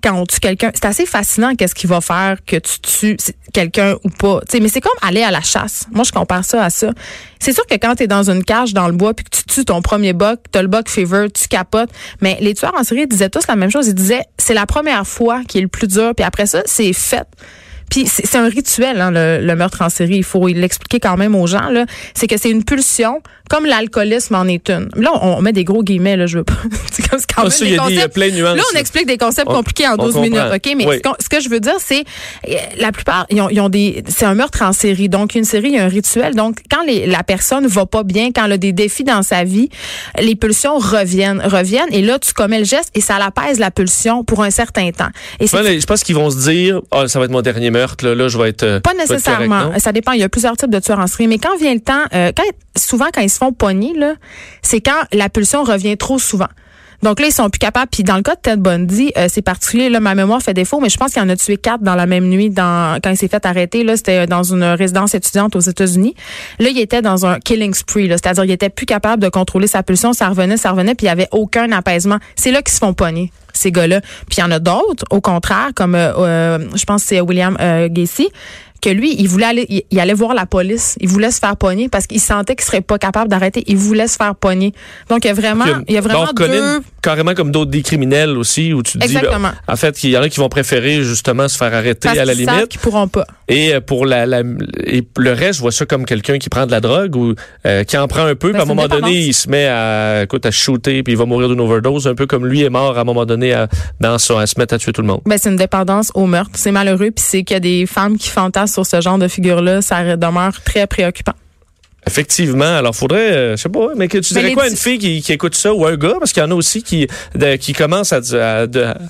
quand 0.03 0.13
on 0.13 0.25
tue 0.25 0.39
quelqu'un, 0.39 0.72
c'est 0.74 0.86
assez 0.86 1.06
fascinant 1.06 1.56
qu'est-ce 1.56 1.75
qu'il 1.75 1.89
va 1.89 2.01
faire 2.01 2.38
que 2.46 2.58
tu 2.58 2.79
tues 2.79 3.17
quelqu'un 3.53 3.96
ou 4.03 4.10
pas. 4.10 4.41
Mais 4.53 4.70
c'est 4.70 4.82
comme 4.82 4.91
aller 5.01 5.24
à 5.24 5.32
la 5.32 5.41
chasse. 5.41 5.86
Moi, 5.91 6.03
je 6.03 6.12
compare 6.12 6.46
ça 6.46 6.63
à 6.63 6.70
ça. 6.70 6.91
C'est 7.39 7.53
sûr 7.53 7.65
que 7.65 7.75
quand 7.75 7.96
tu 7.96 8.03
es 8.03 8.08
dans 8.08 8.29
une 8.29 8.44
cage 8.44 8.74
dans 8.74 8.88
le 8.88 8.94
bois 8.94 9.13
puis 9.13 9.25
que 9.25 9.36
tu 9.36 9.44
tues 9.44 9.65
ton 9.65 9.82
premier 9.82 10.13
buck, 10.13 10.39
tu 10.51 10.60
as 10.60 10.62
le 10.62 10.67
buck 10.67 10.88
fever, 10.89 11.27
tu 11.32 11.48
capotes, 11.48 11.89
mais 12.22 12.38
les 12.41 12.53
tueurs 12.53 12.75
en 12.77 12.84
série 12.84 13.08
disaient 13.08 13.29
tous 13.29 13.48
la 13.48 13.56
même 13.56 13.72
chose. 13.72 13.88
Ils 13.88 13.96
disaient 13.96 14.24
c'est 14.38 14.53
la 14.53 14.65
première 14.65 15.06
fois 15.06 15.41
qui 15.48 15.58
est 15.58 15.62
le 15.62 15.67
plus 15.67 15.88
dur 15.88 16.13
puis 16.15 16.25
après 16.25 16.46
ça, 16.46 16.62
c'est 16.65 16.94
fait. 16.94 17.27
Puis 17.89 18.06
c'est 18.08 18.36
un 18.38 18.48
rituel, 18.50 19.00
hein, 19.01 19.12
le, 19.12 19.39
le 19.46 19.56
meurtre 19.56 19.82
en 19.82 19.89
série. 19.89 20.17
Il 20.17 20.24
faut 20.24 20.48
l'expliquer 20.48 21.00
quand 21.00 21.17
même 21.17 21.36
aux 21.36 21.48
gens. 21.48 21.70
là. 21.70 21.86
C'est 22.13 22.27
que 22.27 22.38
c'est 22.38 22.50
une 22.50 22.63
pulsion, 22.63 23.22
comme 23.50 23.65
l'alcoolisme 23.65 24.36
en 24.36 24.46
est 24.46 24.70
une. 24.70 24.89
Là, 24.96 25.12
on, 25.22 25.38
on 25.38 25.41
met 25.41 25.53
des 25.53 25.63
gros 25.63 25.84
guillemets. 25.84 26.17
Là, 26.17 26.25
je 26.27 26.39
veux 26.39 26.44
pas. 26.44 26.53
c'est 26.91 27.08
comme 27.08 27.20
c'est 27.20 27.34
quand 27.34 27.44
même 27.44 27.51
ça, 27.51 27.65
des 27.65 27.72
y 27.72 27.79
a 27.79 27.88
des- 27.88 27.96
concepts- 27.96 28.13
plein 28.13 28.29
de 28.29 28.36
nuances, 28.36 28.58
Là, 28.58 28.63
on 28.74 28.77
explique 28.77 29.08
des 29.08 29.17
concepts 29.17 29.48
On- 29.50 29.53
compliqués 29.56 29.88
en 29.88 29.94
on 29.94 29.98
12 29.98 30.13
comprend. 30.15 30.22
minutes, 30.22 30.41
ok? 30.53 30.74
Mais 30.77 30.88
Oui. 30.88 30.96
ce, 31.20 31.29
que 31.29 31.39
je 31.41 31.50
veux 31.50 31.60
dire, 31.60 31.75
c'est 31.79 32.03
euh, 32.50 32.53
la 32.77 32.91
plupart, 32.91 33.25
ils 33.29 33.41
ont, 33.41 33.50
ils 33.50 33.60
ont 33.62 33.70
des, 33.70 34.03
c'est 34.08 34.25
un 34.25 34.36
meurtre 34.36 34.62
en 34.63 34.74
série. 34.74 35.08
Donc 35.10 35.34
une 35.36 35.44
série, 35.46 35.70
il 35.70 35.75
y 35.75 35.79
a 35.79 35.86
un 35.86 35.89
rituel. 35.89 36.36
Donc 36.36 36.58
quand 36.70 36.84
les, 36.86 37.06
la 37.08 37.24
personne 37.24 37.67
va 37.67 37.86
pas 37.86 38.03
bien, 38.03 38.32
quand 38.36 38.46
elle 38.46 38.51
a 38.53 38.58
des 38.58 38.74
défis 38.74 39.03
dans 39.06 39.22
sa 39.24 39.44
vie, 39.44 39.70
les 40.20 40.36
pulsions 40.36 40.77
reviennent, 40.77 41.41
reviennent, 41.44 41.91
et 41.91 42.01
là 42.01 42.20
tu 42.20 42.34
commets 42.34 42.60
le 42.60 42.65
geste 42.65 42.89
et 42.96 43.01
ça 43.01 43.17
l'apaise 43.20 43.60
la 43.60 43.72
pulsion 43.72 44.24
pour 44.24 44.44
un 44.44 44.50
certain 44.50 44.91
temps. 44.91 45.10
Et 45.39 45.48
je 45.48 45.86
pense 45.86 46.03
qu'ils 46.03 46.15
vont 46.15 46.29
se 46.29 46.38
dire, 46.50 46.82
ah, 46.91 47.08
ça 47.08 47.20
va 47.20 47.25
être 47.25 47.32
mon 47.32 47.41
dernier 47.41 47.72
meurtre, 47.77 48.05
là, 48.05 48.15
là 48.15 48.27
je 48.27 48.38
vais 48.38 48.50
être. 48.50 48.79
pas 48.79 48.93
nécessairement. 48.93 49.67
correct, 49.67 49.79
ça 49.79 49.91
dépend. 49.91 50.12
Il 50.13 50.19
y 50.19 50.24
a 50.24 50.29
plusieurs 50.29 50.57
types 50.57 50.69
de 50.69 50.79
tueurs 50.79 51.00
en 51.00 51.07
série. 51.07 51.27
Mais 51.27 51.38
quand 51.38 51.55
vient 51.57 51.74
le 51.74 51.79
temps, 51.79 52.03
euh, 52.13 52.31
quand, 52.36 52.43
souvent 52.75 53.07
quand 53.13 53.22
ils 53.22 53.29
se 53.29 53.38
font 53.38 53.53
pogner, 53.53 53.93
là, 53.93 54.15
c'est 54.62 54.81
quand 54.81 55.03
la 55.13 55.29
pulsion 55.29 55.63
revient 55.63 55.98
trop 55.98 56.19
souvent. 56.19 56.50
Donc 57.04 57.20
là, 57.20 57.27
ils 57.27 57.34
sont 57.34 57.50
plus 57.50 57.60
capables. 57.60 57.89
Puis 57.92 58.04
dans 58.04 58.16
le 58.16 58.22
cas 58.22 58.36
de 58.36 58.42
Ted 58.42 58.58
Bundy, 58.58 59.12
euh, 59.18 59.27
c'est 59.30 59.42
particulier. 59.42 59.89
Là, 59.89 60.00
ma 60.00 60.16
mémoire 60.16 60.42
fait 60.42 60.54
défaut, 60.54 60.80
mais 60.80 60.89
je 60.89 60.98
pense 60.98 61.13
qu'il 61.13 61.22
en 61.22 61.30
a 61.30 61.36
tué 61.36 61.58
quatre 61.58 61.84
dans 61.84 61.96
la 61.96 62.06
même 62.06 62.27
nuit 62.27 62.51
quand 62.56 63.00
il 63.10 63.18
s'est 63.18 63.27
fait 63.27 63.46
arrêter. 63.46 63.84
Là, 63.84 63.98
c'était 63.98 64.25
dans 64.27 64.44
une 64.44 64.63
résidence 64.63 65.13
étudiante 65.13 65.56
aux 65.56 65.62
États-Unis. 65.62 66.16
Là, 66.60 66.70
il 66.70 66.80
était 66.80 67.01
dans 67.01 67.25
un 67.25 67.39
killing 67.39 67.74
spree. 67.74 68.08
C'est-à-dire, 68.10 68.46
il 68.46 68.51
était 68.51 68.70
plus 68.70 68.86
capable 68.86 69.22
de 69.22 69.30
contrôler 69.30 69.68
sa 69.68 69.84
pulsion. 69.84 70.13
Ça 70.13 70.30
revenait, 70.30 70.58
ça 70.58 70.72
revenait, 70.72 70.96
puis 70.96 71.06
il 71.06 71.10
y 71.10 71.12
avait 71.12 71.30
aucun 71.32 71.72
apaisement. 71.72 72.18
C'est 72.36 72.51
là 72.51 72.62
qu'ils 72.62 72.74
se 72.74 72.80
font 72.80 72.94
pogner 72.94 73.32
ces 73.58 73.72
gars-là. 73.72 74.01
Puis 74.01 74.38
il 74.38 74.39
y 74.39 74.44
en 74.44 74.51
a 74.51 74.60
d'autres, 74.60 75.04
au 75.10 75.22
contraire, 75.22 75.72
comme 75.75 75.96
euh, 75.96 76.13
euh, 76.18 76.60
je 76.75 76.86
pense 76.86 77.04
que 77.04 77.10
c'est 77.10 77.22
William 77.22 77.58
euh, 77.60 77.89
Gacy 77.92 78.30
que 78.81 78.89
lui, 78.89 79.15
il 79.17 79.27
voulait 79.27 79.46
aller, 79.46 79.65
il, 79.69 79.84
il 79.91 80.00
allait 80.00 80.13
voir 80.13 80.34
la 80.34 80.46
police. 80.46 80.96
Il 81.00 81.10
voulait 81.10 81.31
se 81.31 81.39
faire 81.39 81.57
pogner 81.57 81.89
parce 81.89 82.07
qu'il 82.07 82.19
sentait 82.22 82.55
qu'il 82.55 82.65
serait 82.65 82.81
pas 82.81 82.98
capable 82.98 83.29
d'arrêter. 83.29 83.63
Il 83.67 83.77
voulait 83.77 84.07
se 84.07 84.17
faire 84.17 84.36
pogner. 84.36 84.74
Donc, 85.10 85.25
il 85.25 85.27
y 85.27 85.31
a 85.31 85.34
vraiment, 85.34 85.65
il 85.88 85.93
y 85.93 85.98
a 85.98 86.01
vraiment 86.01 86.31
deux. 86.34 86.81
Carrément 87.08 87.34
comme 87.36 87.52
d'autres 87.52 87.72
des 87.72 87.84
criminels 87.84 88.38
aussi 88.38 88.74
où 88.74 88.84
tu 88.84 89.00
te 89.00 89.08
dis 89.08 89.14
ben, 89.14 89.54
en 89.68 89.76
fait 89.78 90.04
il 90.04 90.10
y 90.10 90.18
en 90.18 90.22
a 90.22 90.28
qui 90.30 90.40
vont 90.42 90.50
préférer 90.50 91.04
justement 91.04 91.48
se 91.48 91.56
faire 91.58 91.74
arrêter 91.74 92.10
Parce 92.10 92.18
à 92.20 92.26
la 92.26 92.34
limite 92.34 92.68
qu'ils 92.68 92.82
pourront 92.82 93.08
pas. 93.08 93.26
et 93.48 93.74
euh, 93.74 93.80
pour 93.80 94.06
la, 94.06 94.26
la- 94.26 94.42
et 94.86 95.08
le 95.18 95.32
reste 95.32 95.56
je 95.56 95.62
vois 95.62 95.72
ça 95.72 95.86
comme 95.86 96.04
quelqu'un 96.06 96.38
qui 96.38 96.50
prend 96.50 96.66
de 96.66 96.72
la 96.72 96.82
drogue 96.82 97.16
ou 97.16 97.34
euh, 97.66 97.84
qui 97.86 97.98
en 97.98 98.08
prend 98.10 98.26
un 98.26 98.36
peu 98.36 98.52
Ben, 98.52 98.60
puis 98.60 98.60
à 98.60 98.64
un 98.64 98.68
moment 98.76 98.88
donné 98.90 99.20
il 99.22 99.34
se 99.34 99.50
met 99.50 99.68
à 99.68 100.24
écoute 100.24 100.46
à 100.46 100.52
shooter 100.52 101.02
puis 101.04 101.14
il 101.14 101.18
va 101.18 101.26
mourir 101.26 101.48
d'une 101.48 101.62
overdose 101.62 102.08
un 102.08 102.16
peu 102.16 102.26
comme 102.28 102.46
lui 102.46 102.64
est 102.64 102.70
mort 102.70 102.98
à 102.98 103.02
un 103.02 103.06
moment 103.06 103.26
donné 103.26 103.54
à, 103.54 103.70
dans 104.02 104.18
son, 104.20 104.38
à 104.38 104.46
se 104.46 104.60
mettre 104.60 104.74
à 104.74 104.78
tuer 104.78 104.92
tout 104.92 105.02
le 105.02 105.08
monde. 105.08 105.22
Ben, 105.26 105.38
c'est 105.42 105.50
une 105.50 105.56
dépendance 105.56 106.12
au 106.14 106.26
meurtre. 106.26 106.52
C'est 106.56 106.72
malheureux. 106.72 107.12
Puis 107.12 107.24
c'est 107.26 107.44
qu'il 107.44 107.56
y 107.56 107.58
a 107.58 107.60
des 107.62 107.86
femmes 107.86 108.18
qui 108.18 108.30
fantasment 108.30 108.74
sur 108.74 108.86
ce 108.86 109.00
genre 109.02 109.18
de 109.18 109.28
figure-là. 109.30 109.82
Ça 109.82 110.18
demeure 110.18 110.62
très 110.64 110.88
préoccupant. 110.88 111.34
Effectivement, 112.06 112.77
alors 112.77 112.96
faudrait, 112.96 113.32
euh, 113.32 113.51
je 113.58 113.63
sais 113.63 113.70
pas, 113.70 113.88
mais 113.98 114.08
que 114.08 114.18
tu 114.20 114.34
dirais 114.34 114.54
quoi 114.54 114.63
à 114.63 114.68
une 114.70 114.77
fille 114.77 114.98
qui, 114.98 115.22
qui 115.22 115.34
écoute 115.34 115.56
ça 115.56 115.74
ou 115.74 115.86
un 115.86 115.98
gars, 115.98 116.16
parce 116.20 116.32
qu'il 116.32 116.42
y 116.42 116.46
en 116.46 116.51
a 116.51 116.56
aussi 116.56 116.82
qui, 116.82 117.06
de- 117.36 117.56
qui 117.58 117.74
commencent 117.74 118.13
à, 118.13 118.18
à, 118.34 118.62
à 118.62 118.66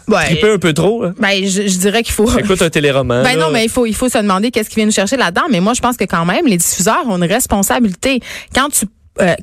Ouais. 0.08 0.25
triper 0.25 0.51
un 0.51 0.58
peu 0.58 0.74
trop. 0.74 1.03
là. 1.03 1.13
Ben, 1.20 1.46
je, 1.46 1.67
je 1.67 1.77
dirais 1.77 2.01
qu'il 2.01 2.13
faut. 2.13 2.27
Écoute 2.39 2.62
un 2.62 2.70
téléroman. 2.72 3.22
Ben 3.24 3.38
là. 3.38 3.46
non, 3.46 3.51
mais 3.51 3.65
il 3.65 3.70
faut, 3.70 3.86
il 3.86 3.94
faut 3.94 4.10
se 4.10 4.17
demander 4.17 4.50
qu'est-ce 4.50 4.70
qui 4.70 4.77
vient 4.77 4.86
nous 4.86 4.91
chercher 4.91 5.15
là-dedans. 5.17 5.44
Mais 5.51 5.60
moi, 5.60 5.74
je 5.75 5.82
pense 5.82 5.96
que 5.98 6.06
quand 6.06 6.25
même, 6.25 6.48
les 6.48 6.58
diffuseurs 6.58 7.03
ont 7.08 7.17
une 7.17 7.32
responsabilité. 7.32 8.20
Quand 8.56 8.70
tu 8.70 8.86
euh, 9.21 9.33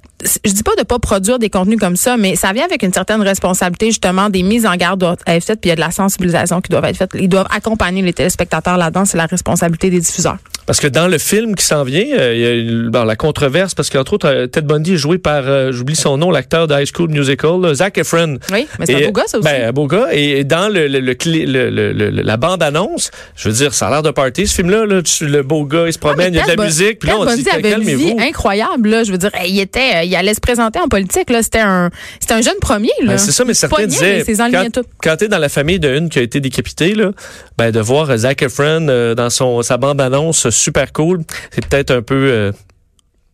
je 0.45 0.53
dis 0.53 0.63
pas 0.63 0.75
de 0.79 0.83
pas 0.83 0.99
produire 0.99 1.39
des 1.39 1.51
contenus 1.51 1.79
comme 1.79 1.97
ça, 1.97 2.17
mais 2.17 2.37
ça 2.37 2.53
vient 2.53 2.65
avec 2.65 2.83
une 2.83 2.93
certaine 2.93 3.21
responsabilité, 3.23 3.87
justement, 3.87 4.31
des 4.31 4.43
mises 4.43 4.67
en 4.67 4.75
garde 4.77 5.01
doivent 5.01 5.17
être 5.27 5.45
faites, 5.45 5.61
puis 5.61 5.69
il 5.69 5.71
y 5.71 5.73
a 5.73 5.77
de 5.77 5.81
la 5.81 5.91
sensibilisation 5.91 6.61
qui 6.61 6.71
doit 6.71 6.89
être 6.89 6.97
faite. 6.97 7.11
Ils 7.15 7.29
doivent 7.29 7.49
accompagner 7.55 8.03
les 8.03 8.13
téléspectateurs 8.13 8.77
là-dedans. 8.77 9.05
C'est 9.05 9.19
la 9.19 9.27
responsabilité 9.27 9.91
des 9.91 10.01
diffuseurs. 10.01 10.39
Parce 10.67 10.81
que 10.81 10.87
dans 10.87 11.09
le 11.09 11.19
film 11.19 11.55
qui 11.57 11.65
s'en 11.65 11.85
vient, 11.85 12.07
euh, 12.19 12.35
il 12.35 12.41
y 12.41 12.47
a 12.47 12.53
une- 12.55 12.89
bon, 12.89 13.05
la 13.05 13.17
controverse, 13.17 13.75
parce 13.75 13.91
qu'entre 13.91 14.15
autres, 14.15 14.29
euh, 14.29 14.47
Ted 14.47 14.67
Bundy 14.67 14.95
est 14.95 14.97
joué 14.97 15.19
par, 15.19 15.43
euh, 15.47 15.73
j'oublie 15.73 15.95
son 15.97 16.17
nom, 16.17 16.31
l'acteur 16.31 16.67
de 16.67 16.75
High 16.75 16.89
School 16.91 17.11
Musical, 17.11 17.61
là, 17.61 17.75
Zac 17.75 17.99
Efron. 17.99 18.39
Oui, 18.51 18.67
mais 18.79 18.87
c'est 18.87 18.95
un 19.05 19.07
beau 19.07 19.13
gars, 19.13 19.25
ça 19.27 19.39
aussi. 19.39 19.47
Ben, 19.47 19.69
un 19.69 19.73
beau 19.73 19.87
gars. 19.87 20.07
Et 20.13 20.43
dans 20.45 20.73
le, 20.73 20.87
la 22.23 22.37
bande-annonce, 22.37 23.11
je 23.37 23.49
veux 23.49 23.55
dire, 23.55 23.75
ça 23.75 23.89
a 23.89 23.91
l'air 23.91 24.03
de 24.03 24.11
party, 24.11 24.47
ce 24.47 24.55
film-là. 24.55 24.87
Là, 24.87 25.01
le 25.21 25.43
beau 25.43 25.65
gars, 25.65 25.85
il 25.87 25.93
se 25.93 25.99
Ah, 26.03 26.07
promène, 26.09 26.33
il 26.33 26.37
y 26.39 26.41
a 26.41 26.45
de 26.47 26.57
la 26.57 26.65
musique. 26.65 26.99
Puis 27.01 27.09
là, 27.11 27.17
on 27.19 27.25
Bundy 27.25 27.43
dit, 27.43 27.51
avait 27.51 27.73
une 27.73 27.83
vie 27.83 28.15
incroyable. 28.19 28.89
Là. 28.89 29.05
Je 29.05 29.13
veux 29.13 29.19
dire, 29.19 29.31
il 29.47 29.55
était, 29.65 29.97
euh, 29.97 30.05
il 30.05 30.15
allait 30.15 30.35
se 30.35 30.41
présenter 30.41 30.79
en 30.79 30.89
politique. 30.89 31.31
Là. 31.31 31.43
C'était 31.43 31.61
un, 31.61 31.91
c'était 32.21 32.35
un 32.35 32.41
jeune 32.41 32.59
premier. 32.61 32.93
Ben, 33.05 33.19
c'est 33.19 33.33
ça, 33.33 33.45
mais 33.45 33.55
certains 33.55 33.87
disaient, 33.87 34.25
mais 34.27 34.35
quand, 34.53 34.81
quand 35.03 35.17
t'es 35.17 35.29
dans 35.29 35.39
la 35.39 35.49
famille 35.49 35.81
d'une 35.81 36.09
qui 36.09 36.21
a 36.21 36.23
été 36.23 36.41
décapitée, 36.41 36.95
là, 36.95 37.11
ben, 37.59 37.71
de 37.71 37.81
voir 37.81 38.11
euh, 38.11 38.17
Zac 38.17 38.43
Efron 38.43 38.87
euh, 38.89 39.15
dans 39.15 39.31
son, 39.31 39.63
sa 39.63 39.77
bande-annonce 39.77 40.47
euh, 40.47 40.51
super 40.51 40.93
cool, 40.93 41.23
c'est 41.51 41.67
peut-être 41.67 41.91
un 41.91 42.03
peu... 42.03 42.29
euh, 42.31 42.53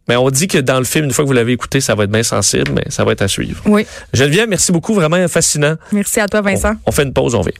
mais 0.09 0.17
on 0.17 0.31
dit 0.31 0.49
que 0.49 0.59
dans 0.59 0.79
le 0.79 0.85
film, 0.85 1.05
une 1.05 1.13
fois 1.13 1.25
que 1.25 1.29
vous 1.29 1.35
l'avez 1.35 1.53
écouté, 1.53 1.81
ça 1.81 1.95
va 1.95 2.05
être 2.05 2.11
bien 2.11 2.25
sensible, 2.25 2.73
mais 2.75 2.85
ça 2.89 3.05
va 3.05 3.13
être 3.13 3.23
à 3.23 3.29
suivre. 3.29 3.63
Oui. 3.67 3.87
Geneviève, 4.13 4.49
merci 4.49 4.73
beaucoup, 4.73 4.95
vraiment 4.95 5.29
fascinant. 5.29 5.77
Merci 5.93 6.19
à 6.19 6.27
toi, 6.27 6.41
Vincent. 6.41 6.73
On, 6.85 6.89
on 6.89 6.93
fait 6.93 7.05
une 7.05 7.13
pause, 7.13 7.35
on 7.35 7.43
vient. 7.43 7.53